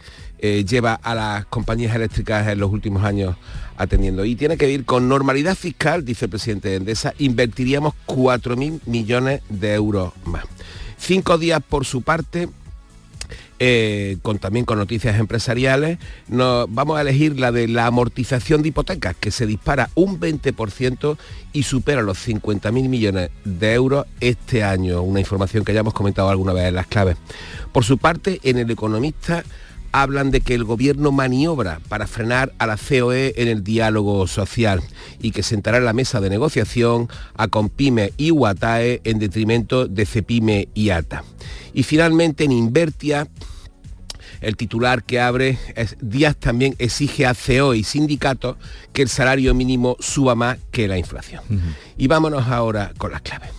[0.45, 3.36] eh, lleva a las compañías eléctricas en los últimos años
[3.77, 4.25] atendiendo.
[4.25, 9.41] Y tiene que ir con normalidad fiscal, dice el presidente de Endesa, invertiríamos 4.000 millones
[9.49, 10.43] de euros más.
[10.97, 12.47] Cinco días por su parte,
[13.58, 18.69] eh, con, también con noticias empresariales, nos, vamos a elegir la de la amortización de
[18.69, 21.17] hipotecas, que se dispara un 20%
[21.53, 26.29] y supera los 50.000 millones de euros este año, una información que ya hemos comentado
[26.29, 27.17] alguna vez en las claves.
[27.71, 29.43] Por su parte, en El Economista
[30.01, 34.81] hablan de que el gobierno maniobra para frenar a la COE en el diálogo social
[35.21, 40.05] y que sentará en la mesa de negociación a Compime y Guatae en detrimento de
[40.05, 41.23] Cepime y ATA.
[41.73, 43.27] Y finalmente en Invertia
[44.41, 48.57] el titular que abre es Díaz también exige a CEO y sindicatos
[48.91, 51.41] que el salario mínimo suba más que la inflación.
[51.97, 53.49] Y vámonos ahora con las claves.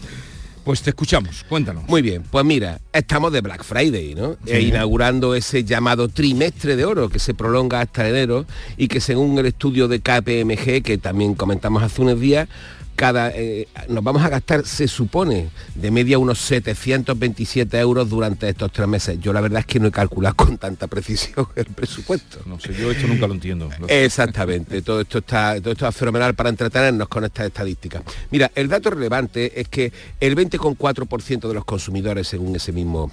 [0.66, 1.84] Pues te escuchamos, cuéntanos.
[1.86, 4.32] Muy bien, pues mira, estamos de Black Friday, ¿no?
[4.44, 4.50] Sí.
[4.50, 8.46] E inaugurando ese llamado trimestre de oro que se prolonga hasta enero
[8.76, 12.48] y que según el estudio de KPMG, que también comentamos hace unos días,
[12.96, 18.72] cada, eh, nos vamos a gastar, se supone, de media unos 727 euros durante estos
[18.72, 19.20] tres meses.
[19.20, 22.40] Yo la verdad es que no he calculado con tanta precisión el presupuesto.
[22.46, 23.70] No sé, yo esto nunca lo entiendo.
[23.86, 28.02] Exactamente, todo esto está todo esto es fenomenal para entretenernos con estas estadísticas.
[28.30, 33.10] Mira, el dato relevante es que el 20,4% de los consumidores, según ese mismo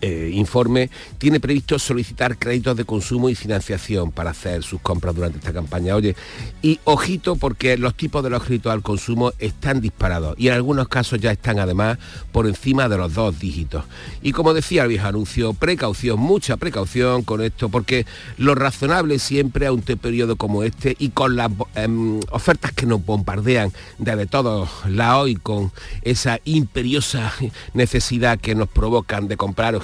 [0.00, 5.38] eh, informe, tiene previsto solicitar créditos de consumo y financiación para hacer sus compras durante
[5.38, 5.94] esta campaña.
[5.94, 6.16] Oye,
[6.62, 10.88] y ojito porque los tipos de los créditos al consumo están disparados y en algunos
[10.88, 11.98] casos ya están además
[12.32, 13.84] por encima de los dos dígitos.
[14.22, 18.06] Y como decía el viejo anuncio, precaución, mucha precaución con esto, porque
[18.38, 23.04] lo razonable siempre a un periodo como este y con las em, ofertas que nos
[23.04, 25.72] bombardean desde todos lados y con
[26.02, 27.32] esa imperiosa
[27.74, 29.74] necesidad que nos provocan de comprar,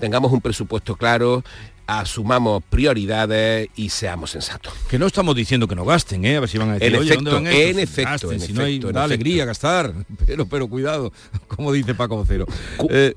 [0.00, 1.44] tengamos un presupuesto claro,
[1.86, 4.72] asumamos prioridades y seamos sensatos.
[4.90, 6.36] Que no estamos diciendo que no gasten, ¿eh?
[6.36, 7.70] A ver si van a decir, En "Oye, efecto, ¿dónde van estos?".
[7.70, 9.94] en efecto, Gasten, en si no hay efecto, da alegría gastar,
[10.26, 11.12] pero, pero cuidado,
[11.48, 12.46] como dice Paco Vocero.
[12.90, 13.14] Eh,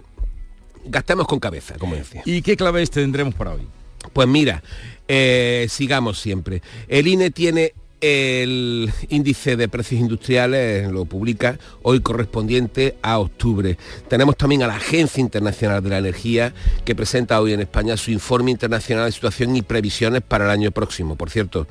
[0.84, 2.24] Gastemos con cabeza, como decía.
[2.26, 3.68] ¿Y qué claves tendremos para hoy?
[4.14, 4.64] Pues mira,
[5.08, 6.64] eh, sigamos siempre.
[6.88, 13.78] El INE tiene el índice de precios industriales, lo publica hoy correspondiente a octubre.
[14.08, 18.12] Tenemos también a la Agencia Internacional de la Energía que presenta hoy en España su
[18.12, 21.16] informe internacional de situación y previsiones para el año próximo.
[21.16, 21.68] Por cierto,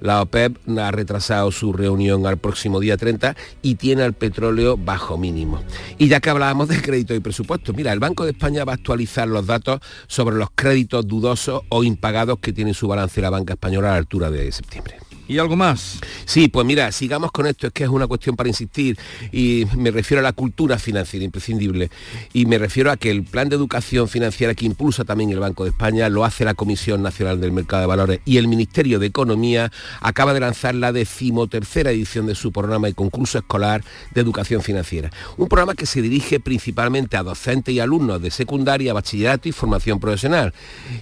[0.00, 5.18] la OPEP ha retrasado su reunión al próximo día 30 y tiene al petróleo bajo
[5.18, 5.60] mínimo.
[5.98, 8.76] Y ya que hablábamos de crédito y presupuesto, mira, el Banco de España va a
[8.76, 13.30] actualizar los datos sobre los créditos dudosos o impagados que tiene en su balance la
[13.30, 15.11] banca española a la altura de septiembre.
[15.28, 16.00] ¿Y algo más?
[16.24, 18.98] Sí, pues mira, sigamos con esto, es que es una cuestión para insistir
[19.30, 21.90] y me refiero a la cultura financiera imprescindible
[22.32, 25.62] y me refiero a que el plan de educación financiera que impulsa también el Banco
[25.64, 29.06] de España lo hace la Comisión Nacional del Mercado de Valores y el Ministerio de
[29.06, 29.70] Economía
[30.00, 35.10] acaba de lanzar la decimotercera edición de su programa y concurso escolar de educación financiera.
[35.36, 40.00] Un programa que se dirige principalmente a docentes y alumnos de secundaria, bachillerato y formación
[40.00, 40.52] profesional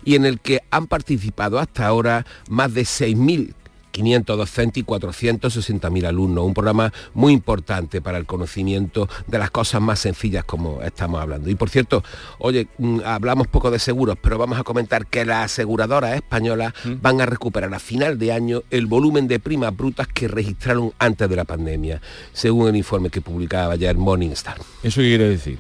[0.05, 3.55] y en el que han participado hasta ahora más de 6.000
[3.91, 6.45] 500 docentes y 460.000 alumnos.
[6.45, 11.51] Un programa muy importante para el conocimiento de las cosas más sencillas como estamos hablando.
[11.51, 12.03] Y por cierto,
[12.39, 17.21] oye, mm, hablamos poco de seguros, pero vamos a comentar que las aseguradoras españolas van
[17.21, 21.37] a recuperar a final de año el volumen de primas brutas que registraron antes de
[21.37, 22.01] la pandemia,
[22.33, 24.59] según el informe que publicaba ayer Morningstar.
[24.83, 25.59] ¿Eso qué quiere decir?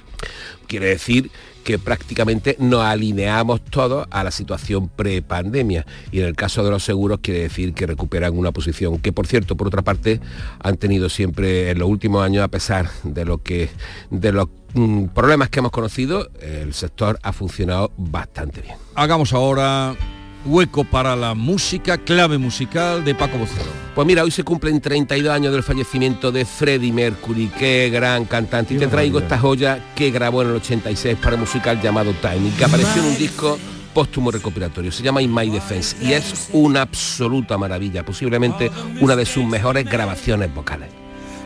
[0.67, 1.31] Quiere decir
[1.65, 5.87] que prácticamente nos alineamos todos a la situación pre-pandemia.
[6.11, 9.27] Y en el caso de los seguros quiere decir que recuperan una posición que por
[9.27, 10.21] cierto por otra parte
[10.61, 13.71] han tenido siempre en los últimos años a pesar de lo que
[14.11, 18.77] de los mm, problemas que hemos conocido el sector ha funcionado bastante bien.
[18.95, 19.97] Hagamos ahora
[20.45, 23.71] hueco para la música, clave musical de Paco Vocero.
[23.95, 28.75] Pues mira, hoy se cumplen 32 años del fallecimiento de Freddie Mercury, qué gran cantante.
[28.75, 32.49] Y te traigo esta joya que grabó en el 86 para un musical llamado Time
[32.49, 33.59] y que apareció en un disco
[33.93, 34.93] póstumo recopilatorio.
[34.93, 38.71] Se llama In My Defense y es una absoluta maravilla, posiblemente
[39.01, 41.01] una de sus mejores grabaciones vocales.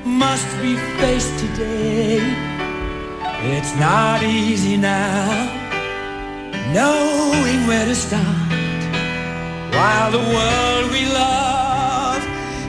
[0.04, 2.20] must be faced today.
[3.56, 5.50] It's not easy now,
[6.72, 8.63] knowing where to start.
[9.76, 12.22] While the world we love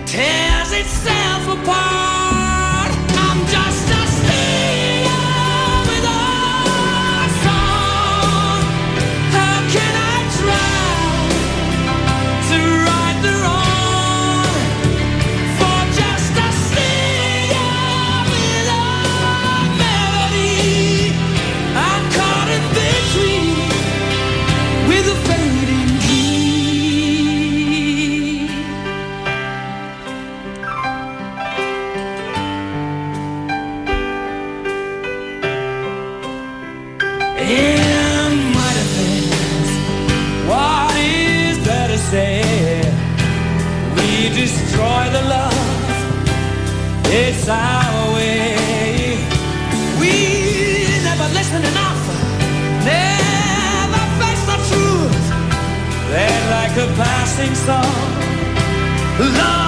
[0.07, 2.24] tears itself apart,
[47.47, 49.17] our way.
[49.99, 50.13] We
[51.03, 52.01] never listen enough,
[52.83, 55.25] never face the truth.
[56.09, 57.95] They're like a passing song.
[59.19, 59.64] Love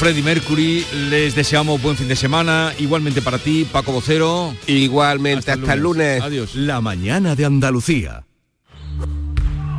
[0.00, 4.54] Freddy Mercury les deseamos buen fin de semana, igualmente para ti, Paco Vocero.
[4.66, 6.22] Igualmente, hasta, el lunes.
[6.22, 6.54] Adiós.
[6.54, 8.24] La mañana de Andalucía.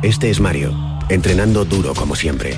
[0.00, 0.72] Este es Mario,
[1.08, 2.56] entrenando duro como siempre.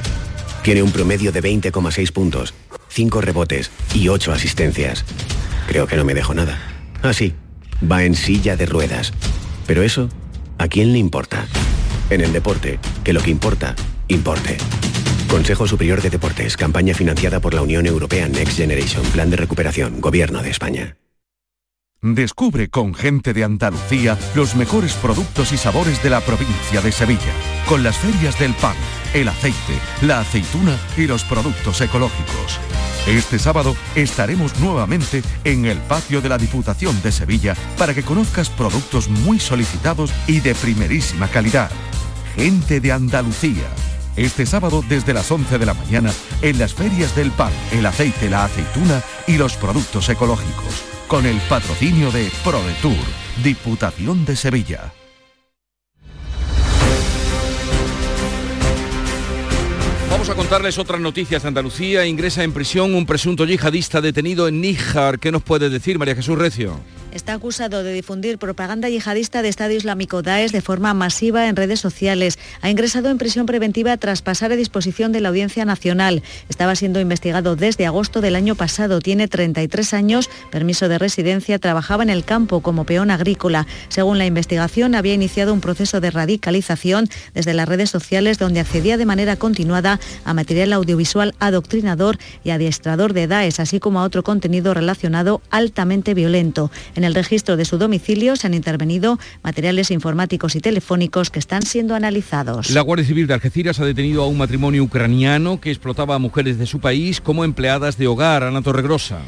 [0.63, 2.53] Tiene un promedio de 20,6 puntos,
[2.91, 5.03] 5 rebotes y 8 asistencias.
[5.67, 6.59] Creo que no me dejo nada.
[7.03, 7.33] Ah, sí,
[7.91, 9.15] va en silla de ruedas.
[9.67, 10.11] Pero eso,
[10.59, 11.47] ¿a quién le importa?
[12.11, 13.75] En el deporte, que lo que importa,
[14.09, 14.59] importe.
[15.35, 20.01] Consejo Superior de Deportes, campaña financiada por la Unión Europea Next Generation, Plan de Recuperación,
[20.01, 20.97] Gobierno de España.
[22.01, 27.33] Descubre con gente de Andalucía los mejores productos y sabores de la provincia de Sevilla,
[27.69, 28.77] con las ferias del pan,
[29.13, 32.61] el aceite, la aceituna y los productos ecológicos.
[33.09, 38.51] Este sábado estaremos nuevamente en el patio de la Diputación de Sevilla para que conozcas
[38.51, 41.73] productos muy solicitados y de primerísima calidad.
[42.37, 43.67] Gente de Andalucía.
[44.17, 48.31] Este sábado desde las 11 de la mañana en las ferias del pan, el aceite,
[48.31, 52.95] la aceituna y los productos ecológicos con el patrocinio de ProDetour,
[53.43, 54.93] Diputación de Sevilla.
[60.11, 62.07] Vamos a contarles otras noticias de Andalucía.
[62.07, 65.19] Ingresa en prisión un presunto yihadista detenido en Níjar.
[65.19, 66.79] ¿Qué nos puede decir María Jesús Recio?
[67.15, 71.79] Está acusado de difundir propaganda yihadista de Estado Islámico Daesh de forma masiva en redes
[71.79, 72.39] sociales.
[72.61, 76.23] Ha ingresado en prisión preventiva tras pasar a disposición de la Audiencia Nacional.
[76.49, 79.01] Estaba siendo investigado desde agosto del año pasado.
[79.01, 83.67] Tiene 33 años, permiso de residencia, trabajaba en el campo como peón agrícola.
[83.89, 88.97] Según la investigación, había iniciado un proceso de radicalización desde las redes sociales donde accedía
[88.97, 94.25] de manera continuada a material audiovisual adoctrinador y adiestrador de Daesh, así como a otro
[94.25, 96.73] contenido relacionado altamente violento.
[96.97, 101.63] En el registro de su domicilio se han intervenido materiales informáticos y telefónicos que están
[101.63, 102.71] siendo analizados.
[102.71, 106.59] La Guardia Civil de Algeciras ha detenido a un matrimonio ucraniano que explotaba a mujeres
[106.59, 108.43] de su país como empleadas de hogar.
[108.43, 109.21] Ana Torregrosa.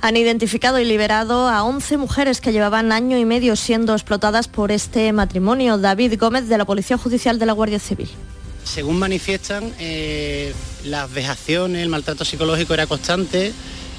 [0.00, 4.72] Han identificado y liberado a 11 mujeres que llevaban año y medio siendo explotadas por
[4.72, 5.78] este matrimonio.
[5.78, 8.08] David Gómez de la Policía Judicial de la Guardia Civil.
[8.64, 10.52] Según manifiestan, eh,
[10.84, 13.52] las vejaciones, el maltrato psicológico era constante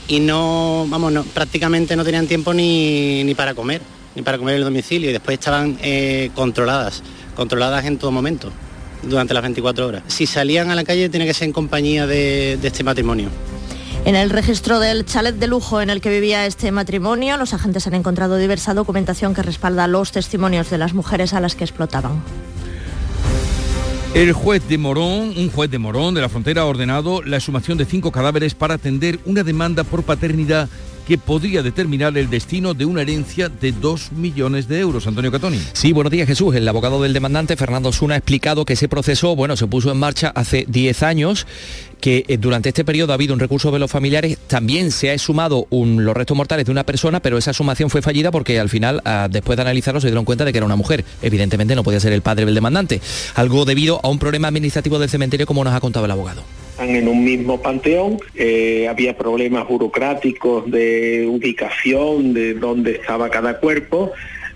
[0.08, 3.82] y no, vamos, prácticamente no tenían tiempo ni, ni, para comer,
[4.16, 7.04] ni para comer en el domicilio y después estaban eh, controladas,
[7.36, 8.52] controladas en todo momento,
[9.04, 10.04] durante las 24 horas.
[10.08, 13.30] Si salían a la calle tenía que ser en compañía de, de este matrimonio.
[14.06, 17.88] En el registro del chalet de lujo en el que vivía este matrimonio, los agentes
[17.88, 22.22] han encontrado diversa documentación que respalda los testimonios de las mujeres a las que explotaban.
[24.14, 27.80] El juez de Morón, un juez de Morón de la frontera ha ordenado la exhumación
[27.80, 30.70] de cinco cadáveres para atender una demanda por paternidad
[31.08, 35.08] que podría determinar el destino de una herencia de 2 millones de euros.
[35.08, 35.60] Antonio Catoni.
[35.74, 36.56] Sí, buenos días Jesús.
[36.56, 39.98] El abogado del demandante, Fernando Suna, ha explicado que ese proceso, bueno, se puso en
[39.98, 41.48] marcha hace 10 años
[42.04, 45.14] que eh, durante este periodo ha habido un recurso de los familiares, también se ha
[45.14, 49.02] exhumado los restos mortales de una persona, pero esa sumación fue fallida porque al final,
[49.06, 51.06] ah, después de analizarlo, se dieron cuenta de que era una mujer.
[51.22, 53.00] Evidentemente no podía ser el padre del demandante.
[53.36, 56.44] Algo debido a un problema administrativo del cementerio, como nos ha contado el abogado
[56.80, 64.12] en un mismo panteón, eh, había problemas burocráticos de ubicación, de dónde estaba cada cuerpo,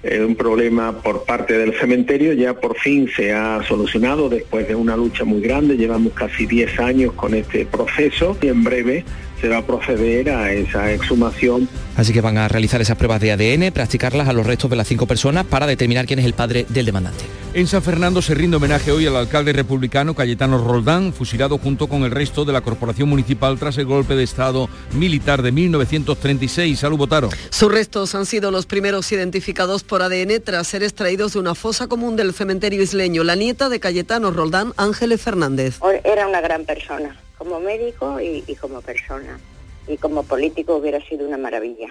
[0.08, 4.76] eh, un problema por parte del cementerio ya por fin se ha solucionado después de
[4.76, 9.06] una lucha muy grande, llevamos casi 10 años con este proceso y en breve
[9.40, 11.70] se va a proceder a esa exhumación.
[11.96, 14.88] Así que van a realizar esas pruebas de ADN, practicarlas a los restos de las
[14.88, 17.24] cinco personas para determinar quién es el padre del demandante.
[17.54, 22.04] En San Fernando se rinde homenaje hoy al alcalde republicano Cayetano Roldán, fusilado junto con
[22.04, 26.78] el resto de la corporación municipal tras el golpe de Estado militar de 1936.
[26.78, 27.30] Salud, Botaro.
[27.50, 31.88] Sus restos han sido los primeros identificados por ADN tras ser extraídos de una fosa
[31.88, 33.24] común del cementerio isleño.
[33.24, 35.80] La nieta de Cayetano Roldán, Ángeles Fernández.
[36.04, 39.40] Era una gran persona como médico y, como persona.
[39.88, 41.88] Y como político hubiera sido una maravilla.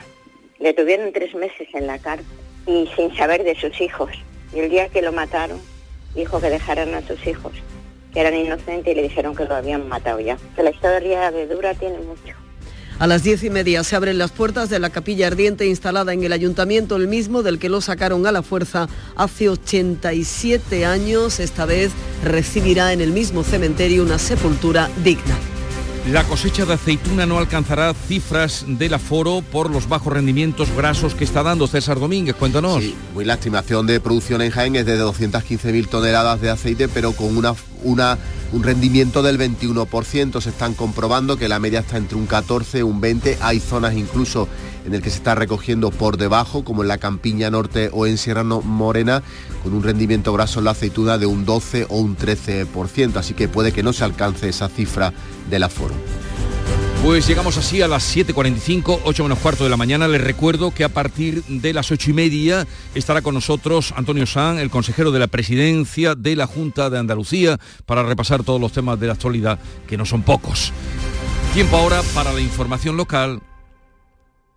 [0.59, 2.27] Le tuvieron tres meses en la cárcel
[2.67, 4.11] y sin saber de sus hijos.
[4.53, 5.61] Y el día que lo mataron,
[6.15, 7.53] dijo que dejaran a sus hijos,
[8.13, 10.37] que eran inocentes y le dijeron que lo habían matado ya.
[10.55, 12.46] Que la historia de Dura tiene mucho.
[12.99, 16.25] A las diez y media se abren las puertas de la capilla ardiente instalada en
[16.25, 21.39] el ayuntamiento, el mismo del que lo sacaron a la fuerza hace 87 años.
[21.39, 21.93] Esta vez
[22.25, 25.37] recibirá en el mismo cementerio una sepultura digna.
[26.11, 31.25] La cosecha de aceituna no alcanzará cifras del aforo por los bajos rendimientos grasos que
[31.25, 32.37] está dando César Domínguez.
[32.37, 32.81] Cuéntanos.
[32.81, 37.37] Sí, la estimación de producción en Jaén es de 215.000 toneladas de aceite, pero con
[37.37, 37.55] una,
[37.87, 40.41] un rendimiento del 21%.
[40.41, 43.39] Se están comprobando que la media está entre un 14 y un 20.
[43.41, 44.49] Hay zonas incluso
[44.87, 48.19] en el que se está recogiendo por debajo, como en la Campiña Norte o en
[48.19, 49.23] Sierra Morena,
[49.63, 53.17] con un rendimiento graso en la aceituna de un 12 o un 13%.
[53.17, 55.13] Así que puede que no se alcance esa cifra
[55.51, 55.95] del aforo.
[57.07, 60.09] Pues llegamos así a las 7.45, 8 menos cuarto de la mañana.
[60.09, 64.59] Les recuerdo que a partir de las 8 y media estará con nosotros Antonio San,
[64.59, 68.99] el consejero de la presidencia de la Junta de Andalucía, para repasar todos los temas
[68.99, 70.73] de la actualidad, que no son pocos.
[71.55, 73.41] Tiempo ahora para la información local.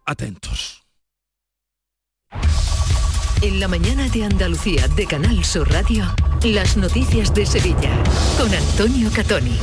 [0.08, 0.84] Atentos.
[3.43, 6.04] En la mañana de Andalucía de Canal Sur Radio,
[6.44, 7.92] las noticias de Sevilla
[8.38, 9.58] con Antonio Catoni.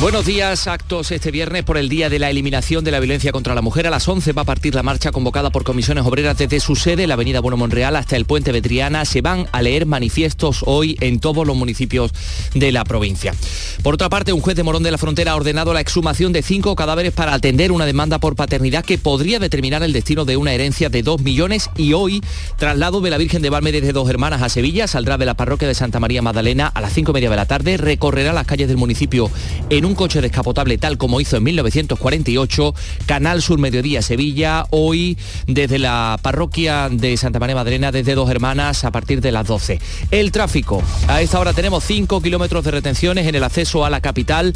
[0.00, 3.54] Buenos días, actos este viernes por el Día de la Eliminación de la Violencia contra
[3.54, 3.86] la Mujer.
[3.86, 7.06] A las 11 va a partir la marcha convocada por comisiones obreras desde su sede,
[7.06, 9.04] la Avenida Bueno Monreal, hasta el Puente Betriana.
[9.04, 12.12] Se van a leer manifiestos hoy en todos los municipios
[12.54, 13.34] de la provincia.
[13.82, 16.42] Por otra parte, un juez de Morón de la Frontera ha ordenado la exhumación de
[16.42, 20.52] cinco cadáveres para atender una demanda por paternidad que podría determinar el destino de una
[20.52, 22.22] herencia de 2 millones y hoy
[22.58, 25.68] traslado de la Virgen de Valme desde Dos Hermanas a Sevilla, saldrá de la parroquia
[25.68, 28.66] de Santa María Magdalena a las 5 y media de la tarde, recorrerá las calles
[28.66, 29.30] del municipio
[29.70, 32.74] en un coche descapotable tal como hizo en 1948,
[33.06, 38.84] Canal Sur Mediodía Sevilla, hoy desde la parroquia de Santa María Magdalena, desde Dos Hermanas
[38.84, 39.78] a partir de las 12.
[40.10, 44.00] El tráfico, a esta hora tenemos 5 kilómetros de retenciones en el acceso a la
[44.00, 44.52] capital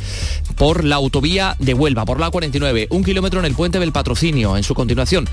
[0.57, 4.57] por la autovía de Huelva, por la 49, un kilómetro en el puente del patrocinio,
[4.57, 5.29] en su continuación,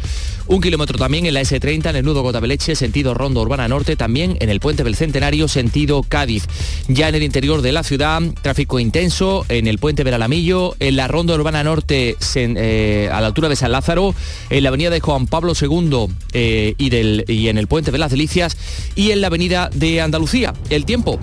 [0.48, 4.38] un kilómetro también en la S30 en el nudo Gotabeleche, sentido Rondo Urbana Norte, también
[4.40, 6.45] en el puente del Centenario, sentido Cádiz.
[6.89, 10.97] Ya en el interior de la ciudad, tráfico intenso en el puente del Alamillo, en
[10.97, 14.14] la Ronda Urbana Norte eh, a la altura de San Lázaro,
[14.49, 18.57] en la avenida de Juan Pablo II eh, y en el puente de las Delicias
[18.95, 20.53] y en la avenida de Andalucía.
[20.70, 21.20] El tiempo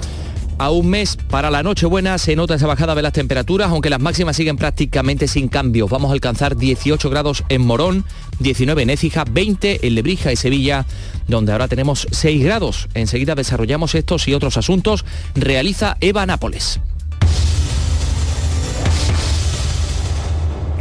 [0.59, 4.01] a un mes para la Nochebuena se nota esa bajada de las temperaturas, aunque las
[4.01, 5.91] máximas siguen prácticamente sin cambios.
[5.91, 8.05] Vamos a alcanzar 18 grados en Morón,
[8.41, 10.87] 19 en Écija, 20 en Lebrija y Sevilla,
[11.27, 12.89] donde ahora tenemos 6 grados.
[12.95, 15.05] Enseguida desarrollamos estos y otros asuntos.
[15.35, 16.81] Realiza Eva Nápoles.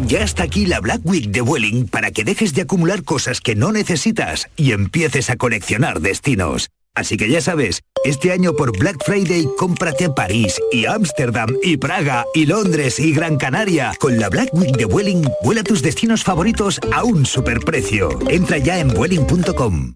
[0.05, 3.55] Ya está aquí la Black Week de Vueling para que dejes de acumular cosas que
[3.55, 6.69] no necesitas y empieces a coleccionar destinos.
[6.97, 12.25] Así que ya sabes, este año por Black Friday cómprate París y Ámsterdam y Praga
[12.33, 13.93] y Londres y Gran Canaria.
[13.99, 18.09] Con la Black Week de Vueling, vuela tus destinos favoritos a un superprecio.
[18.29, 19.93] Entra ya en vueling.com.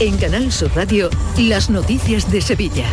[0.00, 1.08] En Canal Sur Radio,
[1.38, 2.86] las noticias de Sevilla.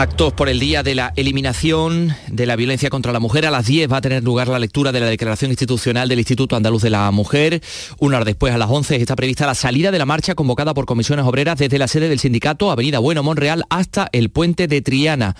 [0.00, 3.44] Actos por el Día de la Eliminación de la Violencia contra la Mujer.
[3.44, 6.56] A las 10 va a tener lugar la lectura de la Declaración Institucional del Instituto
[6.56, 7.60] Andaluz de la Mujer.
[7.98, 10.86] Una hora después, a las 11, está prevista la salida de la marcha convocada por
[10.86, 15.36] comisiones obreras desde la sede del sindicato Avenida Bueno Monreal hasta el puente de Triana.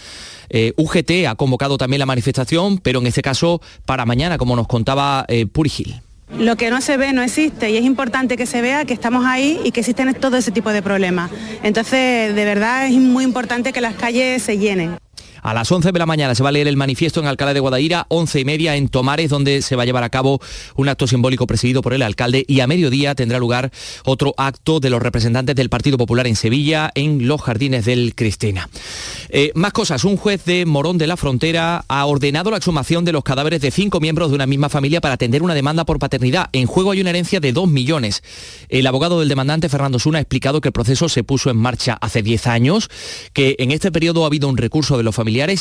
[0.51, 4.67] Eh, UGT ha convocado también la manifestación, pero en este caso para mañana, como nos
[4.67, 6.03] contaba eh, Purigil.
[6.39, 9.27] Lo que no se ve no existe y es importante que se vea que estamos
[9.27, 11.31] ahí y que existen todo ese tipo de problemas.
[11.63, 14.97] Entonces, de verdad es muy importante que las calles se llenen.
[15.43, 17.61] A las 11 de la mañana se va a leer el manifiesto en Alcalá de
[17.61, 20.41] Guadaira, 11 y media en Tomares, donde se va a llevar a cabo
[20.77, 23.71] un acto simbólico presidido por el alcalde y a mediodía tendrá lugar
[24.05, 28.69] otro acto de los representantes del Partido Popular en Sevilla, en los jardines del Cristina.
[29.29, 33.13] Eh, más cosas, un juez de Morón de la Frontera ha ordenado la exhumación de
[33.13, 36.49] los cadáveres de cinco miembros de una misma familia para atender una demanda por paternidad.
[36.53, 38.23] En juego hay una herencia de 2 millones.
[38.69, 41.97] El abogado del demandante, Fernando Suna, ha explicado que el proceso se puso en marcha
[42.01, 42.89] hace 10 años,
[43.33, 45.15] que en este periodo ha habido un recurso de los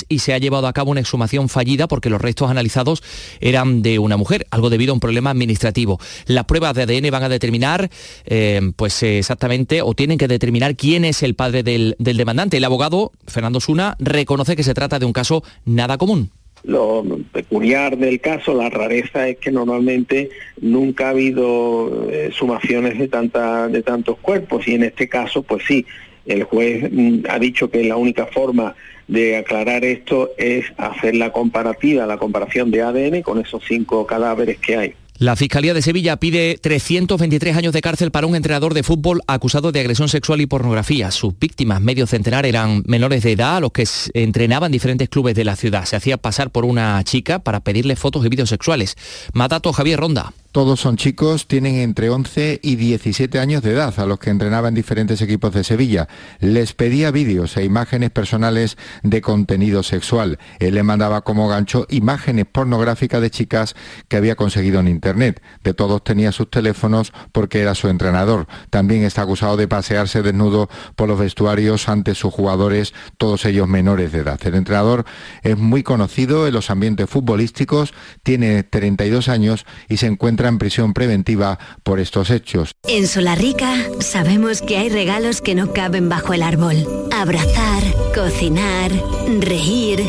[0.09, 3.03] y se ha llevado a cabo una exhumación fallida porque los restos analizados
[3.39, 5.99] eran de una mujer, algo debido a un problema administrativo.
[6.25, 7.89] Las pruebas de ADN van a determinar,
[8.25, 12.57] eh, pues exactamente, o tienen que determinar quién es el padre del, del demandante.
[12.57, 16.31] El abogado, Fernando Suna, reconoce que se trata de un caso nada común.
[16.63, 23.07] Lo peculiar del caso, la rareza es que normalmente nunca ha habido eh, sumaciones de,
[23.07, 25.85] tanta, de tantos cuerpos y en este caso, pues sí,
[26.25, 28.75] el juez mm, ha dicho que la única forma
[29.09, 34.59] de aclarar esto es hacer la comparativa, la comparación de ADN con esos cinco cadáveres
[34.59, 34.93] que hay.
[35.17, 39.73] La Fiscalía de Sevilla pide 323 años de cárcel para un entrenador de fútbol acusado
[39.73, 41.11] de agresión sexual y pornografía.
[41.11, 45.43] Sus víctimas, medio centenar, eran menores de edad a los que entrenaban diferentes clubes de
[45.43, 45.83] la ciudad.
[45.83, 48.95] Se hacía pasar por una chica para pedirle fotos y vídeos sexuales.
[49.33, 50.31] Matato Javier Ronda.
[50.51, 54.67] Todos son chicos, tienen entre 11 y 17 años de edad, a los que entrenaba
[54.67, 56.07] en diferentes equipos de Sevilla.
[56.39, 60.39] Les pedía vídeos e imágenes personales de contenido sexual.
[60.57, 63.75] Él le mandaba como gancho imágenes pornográficas de chicas
[64.07, 65.39] que había conseguido en Internet.
[65.63, 68.47] De todos tenía sus teléfonos porque era su entrenador.
[68.71, 74.11] También está acusado de pasearse desnudo por los vestuarios ante sus jugadores, todos ellos menores
[74.11, 74.39] de edad.
[74.43, 75.05] El entrenador
[75.43, 77.93] es muy conocido en los ambientes futbolísticos,
[78.23, 82.71] tiene 32 años y se encuentra en prisión preventiva por estos hechos.
[82.87, 86.77] En Solarrica sabemos que hay regalos que no caben bajo el árbol.
[87.11, 87.83] Abrazar,
[88.15, 88.91] cocinar,
[89.39, 90.03] reír,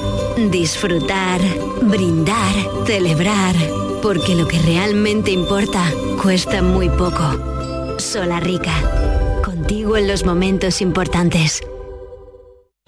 [0.50, 1.40] disfrutar,
[1.82, 2.54] brindar,
[2.86, 3.56] celebrar.
[4.02, 5.84] Porque lo que realmente importa
[6.22, 7.98] cuesta muy poco.
[7.98, 8.72] Solarrica.
[9.44, 11.60] Contigo en los momentos importantes.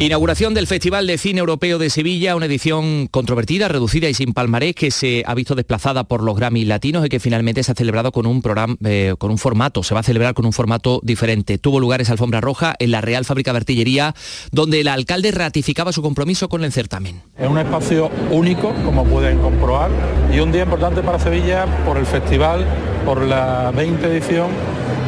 [0.00, 4.76] Inauguración del Festival de Cine Europeo de Sevilla, una edición controvertida, reducida y sin palmarés
[4.76, 8.12] que se ha visto desplazada por los Grammy latinos y que finalmente se ha celebrado
[8.12, 11.58] con un programa, eh, con un formato, se va a celebrar con un formato diferente.
[11.58, 14.14] Tuvo lugar esa alfombra roja en la Real Fábrica de Artillería,
[14.52, 17.20] donde el alcalde ratificaba su compromiso con el certamen.
[17.36, 19.90] Es un espacio único, como pueden comprobar,
[20.32, 22.64] y un día importante para Sevilla por el festival,
[23.04, 24.48] por la 20 edición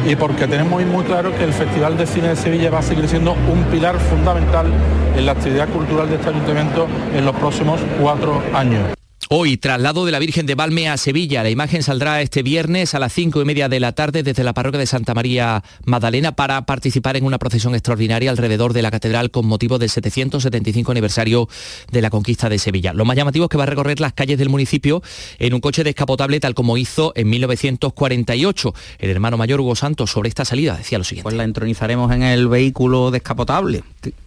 [0.05, 3.07] y porque tenemos muy claro que el Festival de Cine de Sevilla va a seguir
[3.07, 4.67] siendo un pilar fundamental
[5.15, 9.00] en la actividad cultural de este ayuntamiento en los próximos cuatro años.
[9.33, 11.41] Hoy, traslado de la Virgen de Valme a Sevilla.
[11.41, 14.51] La imagen saldrá este viernes a las cinco y media de la tarde desde la
[14.51, 19.31] parroquia de Santa María Magdalena para participar en una procesión extraordinaria alrededor de la catedral
[19.31, 21.47] con motivo del 775 aniversario
[21.93, 22.91] de la conquista de Sevilla.
[22.91, 25.01] Lo más llamativo es que va a recorrer las calles del municipio
[25.39, 28.73] en un coche descapotable tal como hizo en 1948.
[28.99, 31.23] El hermano mayor Hugo Santos sobre esta salida decía lo siguiente.
[31.23, 33.81] Pues la entronizaremos en el vehículo descapotable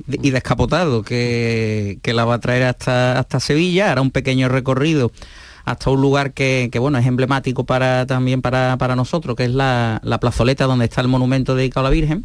[0.08, 3.92] y descapotado que, que la va a traer hasta, hasta Sevilla.
[3.92, 4.93] Hará un pequeño recorrido
[5.64, 10.18] hasta un lugar que, bueno es emblemático para también para, nosotros, que es la, la,
[10.18, 12.24] plazoleta donde está el monumento dedicado a la Virgen.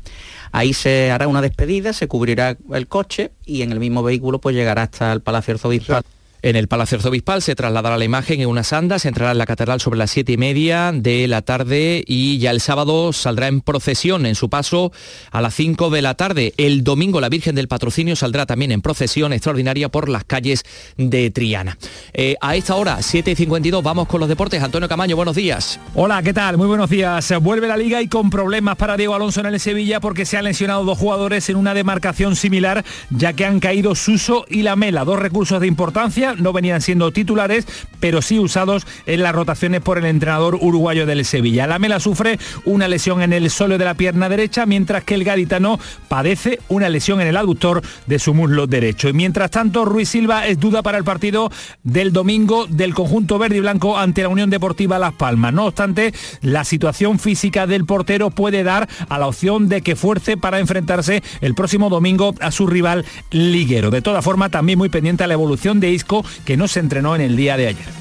[0.52, 4.56] Ahí se hará una despedida, se cubrirá el coche y en el mismo vehículo pues
[4.56, 6.04] llegará hasta el Palacio Arzobispal.
[6.42, 9.82] En el Palacio Arzobispal se trasladará la imagen en unas andas, entrará en la catedral
[9.82, 14.26] sobre las siete y media de la tarde y ya el sábado saldrá en procesión
[14.26, 14.94] en su paso
[15.32, 16.54] a las 5 de la tarde.
[16.56, 20.64] El domingo la Virgen del Patrocinio saldrá también en procesión extraordinaria por las calles
[20.96, 21.78] de Triana.
[22.14, 24.64] Eh, a esta hora, 7 y 52, vamos con los deportes.
[24.64, 25.78] Antonio Camaño, buenos días.
[25.94, 26.58] Hola, ¿qué tal?
[26.58, 27.34] Muy buenos días.
[27.42, 30.46] Vuelve la liga y con problemas para Diego Alonso en el Sevilla porque se han
[30.46, 35.20] lesionado dos jugadores en una demarcación similar, ya que han caído Suso y Lamela, dos
[35.20, 37.66] recursos de importancia no venían siendo titulares,
[38.00, 41.68] pero sí usados en las rotaciones por el entrenador uruguayo del Sevilla.
[41.68, 45.24] La Mela sufre una lesión en el solo de la pierna derecha, mientras que el
[45.24, 49.10] gaditano padece una lesión en el aductor de su muslo derecho.
[49.10, 51.52] Y mientras tanto, Ruiz Silva es duda para el partido
[51.84, 55.54] del domingo del conjunto verde y blanco ante la Unión Deportiva Las Palmas.
[55.54, 60.38] No obstante, la situación física del portero puede dar a la opción de que fuerce
[60.38, 63.92] para enfrentarse el próximo domingo a su rival liguero.
[63.92, 67.16] De toda forma, también muy pendiente a la evolución de Isco que no se entrenó
[67.16, 68.00] en el día de ayer.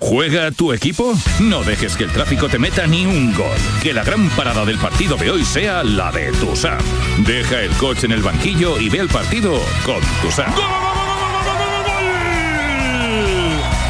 [0.00, 1.14] ¿Juega tu equipo?
[1.40, 3.56] No dejes que el tráfico te meta ni un gol.
[3.82, 6.78] Que la gran parada del partido de hoy sea la de Tusam.
[7.26, 10.52] Deja el coche en el banquillo y ve el partido con Tusam.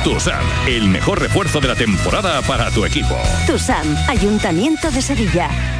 [0.02, 3.16] Tusam, el mejor refuerzo de la temporada para tu equipo.
[3.46, 5.79] Tusam, Ayuntamiento de Sevilla.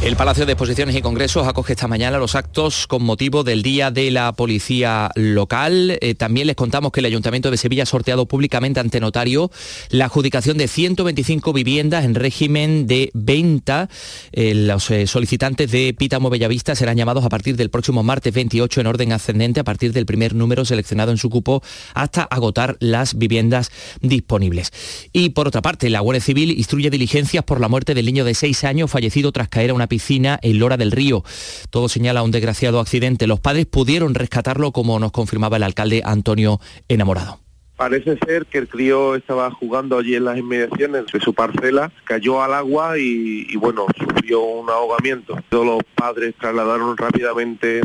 [0.00, 3.90] El Palacio de Exposiciones y Congresos acoge esta mañana los actos con motivo del Día
[3.90, 5.98] de la Policía Local.
[6.00, 9.50] Eh, también les contamos que el Ayuntamiento de Sevilla ha sorteado públicamente ante notario
[9.90, 13.88] la adjudicación de 125 viviendas en régimen de venta.
[14.30, 18.80] Eh, los eh, solicitantes de Pítamo Bellavista serán llamados a partir del próximo martes 28
[18.80, 21.60] en orden ascendente a partir del primer número seleccionado en su cupo
[21.92, 24.70] hasta agotar las viviendas disponibles.
[25.12, 28.34] Y por otra parte, la Guardia Civil instruye diligencias por la muerte del niño de
[28.34, 31.24] 6 años fallecido tras caer a una piscina en Lora del Río.
[31.70, 33.26] Todo señala un desgraciado accidente.
[33.26, 37.40] Los padres pudieron rescatarlo, como nos confirmaba el alcalde Antonio Enamorado.
[37.78, 42.42] Parece ser que el crío estaba jugando allí en las inmediaciones de su parcela, cayó
[42.42, 45.38] al agua y, bueno, sufrió un ahogamiento.
[45.48, 47.82] Todos los padres trasladaron rápidamente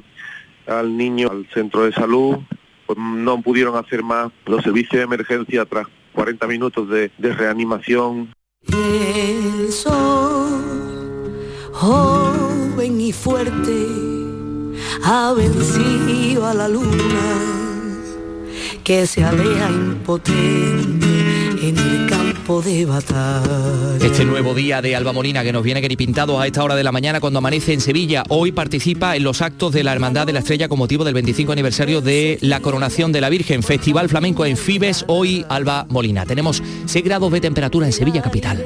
[0.65, 2.37] al niño al centro de salud,
[2.87, 8.33] pues no pudieron hacer más los servicios de emergencia tras 40 minutos de, de reanimación.
[8.67, 10.32] El sol
[11.83, 13.87] joven y fuerte,
[15.03, 17.43] ha vencido a la luna
[18.83, 21.07] que se aleja impotente
[21.61, 23.97] en el campo de batalla.
[24.01, 26.91] Este nuevo día de Alba Molina que nos viene pintado a esta hora de la
[26.91, 28.23] mañana cuando amanece en Sevilla.
[28.29, 31.51] Hoy participa en los actos de la Hermandad de la Estrella con motivo del 25
[31.51, 33.61] aniversario de la coronación de la Virgen.
[33.61, 36.25] Festival Flamenco en Fibes, hoy Alba Molina.
[36.25, 38.65] Tenemos 6 grados de temperatura en Sevilla capital.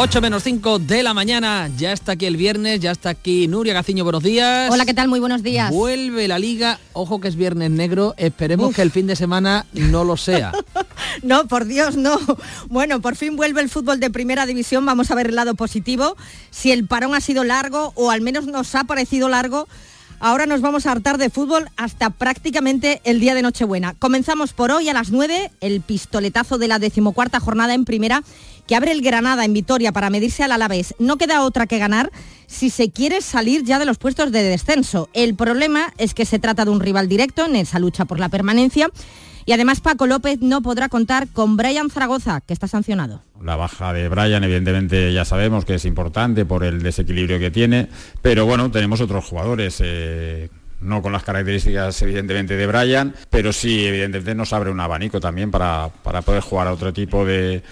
[0.00, 3.74] 8 menos 5 de la mañana, ya está aquí el viernes, ya está aquí Nuria
[3.74, 4.70] Gaciño, buenos días.
[4.70, 5.08] Hola, ¿qué tal?
[5.08, 5.72] Muy buenos días.
[5.72, 10.04] Vuelve la liga, ojo que es viernes negro, esperemos que el fin de semana no
[10.04, 10.52] lo sea.
[11.24, 12.16] no, por Dios, no.
[12.68, 16.16] Bueno, por fin vuelve el fútbol de primera división, vamos a ver el lado positivo.
[16.50, 19.66] Si el parón ha sido largo, o al menos nos ha parecido largo,
[20.20, 23.94] Ahora nos vamos a hartar de fútbol hasta prácticamente el día de Nochebuena.
[23.94, 28.24] Comenzamos por hoy a las 9, el pistoletazo de la decimocuarta jornada en primera
[28.66, 30.94] que abre el Granada en Vitoria para medirse al Alavés.
[30.98, 32.10] No queda otra que ganar
[32.48, 35.08] si se quiere salir ya de los puestos de descenso.
[35.12, 38.28] El problema es que se trata de un rival directo en esa lucha por la
[38.28, 38.90] permanencia.
[39.48, 43.22] Y además Paco López no podrá contar con Brian Zaragoza, que está sancionado.
[43.42, 47.88] La baja de Brian, evidentemente ya sabemos que es importante por el desequilibrio que tiene,
[48.20, 49.80] pero bueno, tenemos otros jugadores.
[49.82, 50.50] Eh,
[50.80, 55.50] no con las características evidentemente de Brian, pero sí evidentemente nos abre un abanico también
[55.50, 57.62] para, poder jugar a otro tipo de,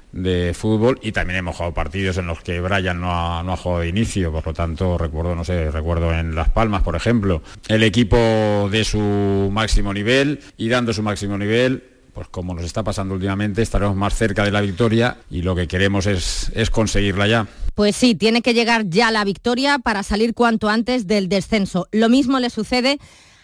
[0.55, 3.83] fútbol y también hemos jugado partidos en los que Brian no ha, no ha jugado
[3.83, 7.83] de inicio, por lo tanto recuerdo, no sé, recuerdo en Las Palmas, por ejemplo, el
[7.83, 13.13] equipo de su máximo nivel y dando su máximo nivel pues como nos está pasando
[13.13, 17.47] últimamente, estaremos más cerca de la victoria y lo que queremos es, es conseguirla ya.
[17.77, 21.89] Pues sí, tiene que llegar ya la victoria para salir cuanto antes del descenso.
[21.93, 22.99] Lo mismo le sucede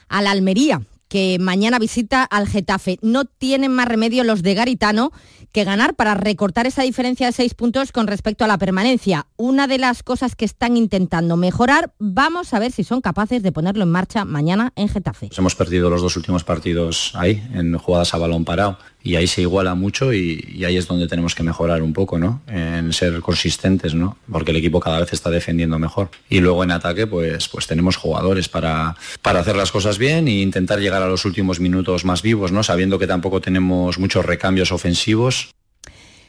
[0.09, 2.99] a la Almería, que mañana visita al Getafe.
[3.03, 5.13] No tienen más remedio los de Garitano
[5.53, 9.27] que ganar para recortar esa diferencia de seis puntos con respecto a la permanencia.
[9.37, 13.53] Una de las cosas que están intentando mejorar, vamos a ver si son capaces de
[13.53, 15.29] ponerlo en marcha mañana en Getafe.
[15.37, 19.43] Hemos perdido los dos últimos partidos ahí, en jugadas a balón parado y ahí se
[19.43, 22.41] iguala mucho y, ahí es donde tenemos que mejorar un poco, ¿no?
[22.47, 24.17] En ser consistentes, ¿no?
[24.31, 26.11] Porque el equipo cada vez está defendiendo mejor.
[26.29, 30.41] Y luego en ataque, pues, pues tenemos jugadores para, para hacer las cosas bien e
[30.43, 32.63] intentar llegar a los últimos minutos más vivos, ¿no?
[32.63, 35.55] Sabiendo que tampoco tenemos muchos recambios ofensivos.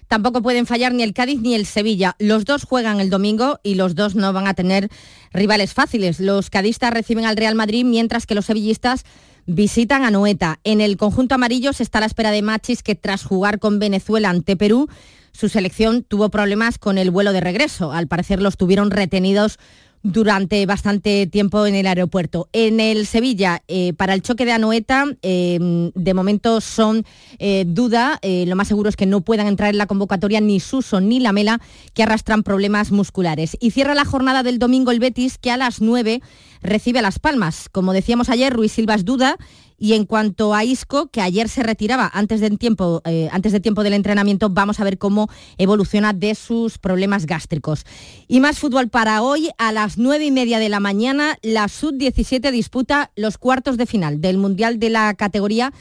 [0.08, 2.16] Tampoco pueden fallar ni el Cádiz ni el Sevilla.
[2.20, 4.90] Los dos juegan el domingo y los dos no van a tener
[5.32, 6.20] rivales fáciles.
[6.20, 9.06] Los cadistas reciben al Real Madrid mientras que los sevillistas
[9.46, 10.60] visitan a Noeta.
[10.64, 13.80] En el conjunto amarillo se está a la espera de Machis que tras jugar con
[13.80, 14.90] Venezuela ante Perú,
[15.32, 17.92] su selección tuvo problemas con el vuelo de regreso.
[17.92, 19.58] Al parecer los tuvieron retenidos
[20.04, 22.50] durante bastante tiempo en el aeropuerto.
[22.52, 27.06] En el Sevilla, eh, para el choque de Anoeta, eh, de momento son
[27.40, 31.00] eh, duda, lo más seguro es que no puedan entrar en la convocatoria ni Suso
[31.00, 31.62] ni Lamela,
[31.94, 33.58] que arrastran problemas musculares.
[33.60, 36.22] Y cierra la jornada del domingo el Betis, que a las 9
[36.62, 37.70] recibe a Las Palmas.
[37.70, 39.38] Como decíamos ayer, Ruiz Silva es duda
[39.78, 43.60] y en cuanto a Isco, que ayer se retiraba antes, del tiempo, eh, antes de
[43.60, 47.86] tiempo del entrenamiento, vamos a ver cómo evoluciona de sus problemas gástricos.
[48.28, 52.52] Y más fútbol para hoy, a las nueve y media de la mañana, la Sub-17
[52.52, 55.74] disputa los cuartos de final del Mundial de la categoría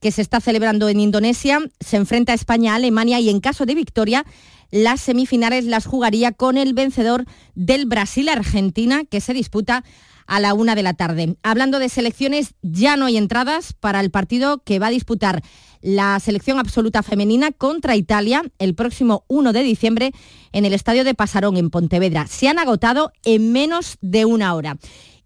[0.00, 1.60] que se está celebrando en Indonesia.
[1.80, 4.24] Se enfrenta a España, Alemania y en caso de victoria,
[4.70, 7.24] las semifinales las jugaría con el vencedor
[7.54, 9.84] del Brasil-Argentina, que se disputa
[10.28, 11.36] a la una de la tarde.
[11.42, 15.42] Hablando de selecciones, ya no hay entradas para el partido que va a disputar
[15.80, 20.12] la selección absoluta femenina contra Italia el próximo 1 de diciembre
[20.52, 22.26] en el Estadio de Pasarón en Pontevedra.
[22.26, 24.76] Se han agotado en menos de una hora.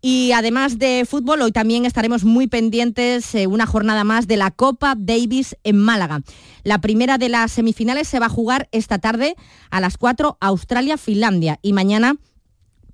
[0.05, 4.50] Y además de fútbol, hoy también estaremos muy pendientes eh, una jornada más de la
[4.50, 6.22] Copa Davis en Málaga.
[6.64, 9.36] La primera de las semifinales se va a jugar esta tarde
[9.70, 12.16] a las 4 Australia-Finlandia y mañana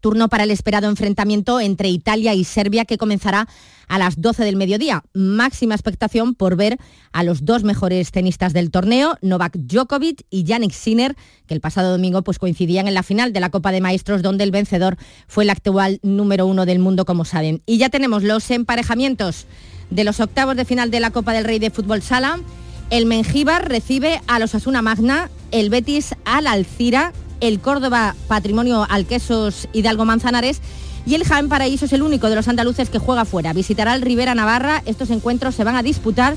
[0.00, 3.48] Turno para el esperado enfrentamiento entre Italia y Serbia que comenzará
[3.88, 5.02] a las 12 del mediodía.
[5.14, 6.78] Máxima expectación por ver
[7.12, 11.90] a los dos mejores tenistas del torneo, Novak Djokovic y Yannick Sinner, que el pasado
[11.90, 14.96] domingo pues, coincidían en la final de la Copa de Maestros, donde el vencedor
[15.26, 17.62] fue el actual número uno del mundo, como saben.
[17.66, 19.46] Y ya tenemos los emparejamientos
[19.90, 22.40] de los octavos de final de la Copa del Rey de Fútbol Sala.
[22.90, 29.68] El Mengíbar recibe a los Asuna Magna, el Betis al Alcira el Córdoba Patrimonio Alquesos
[29.72, 30.60] Hidalgo Manzanares
[31.06, 33.52] y el Jaén Paraíso es el único de los andaluces que juega fuera.
[33.52, 34.82] Visitará el Rivera Navarra.
[34.84, 36.36] Estos encuentros se van a disputar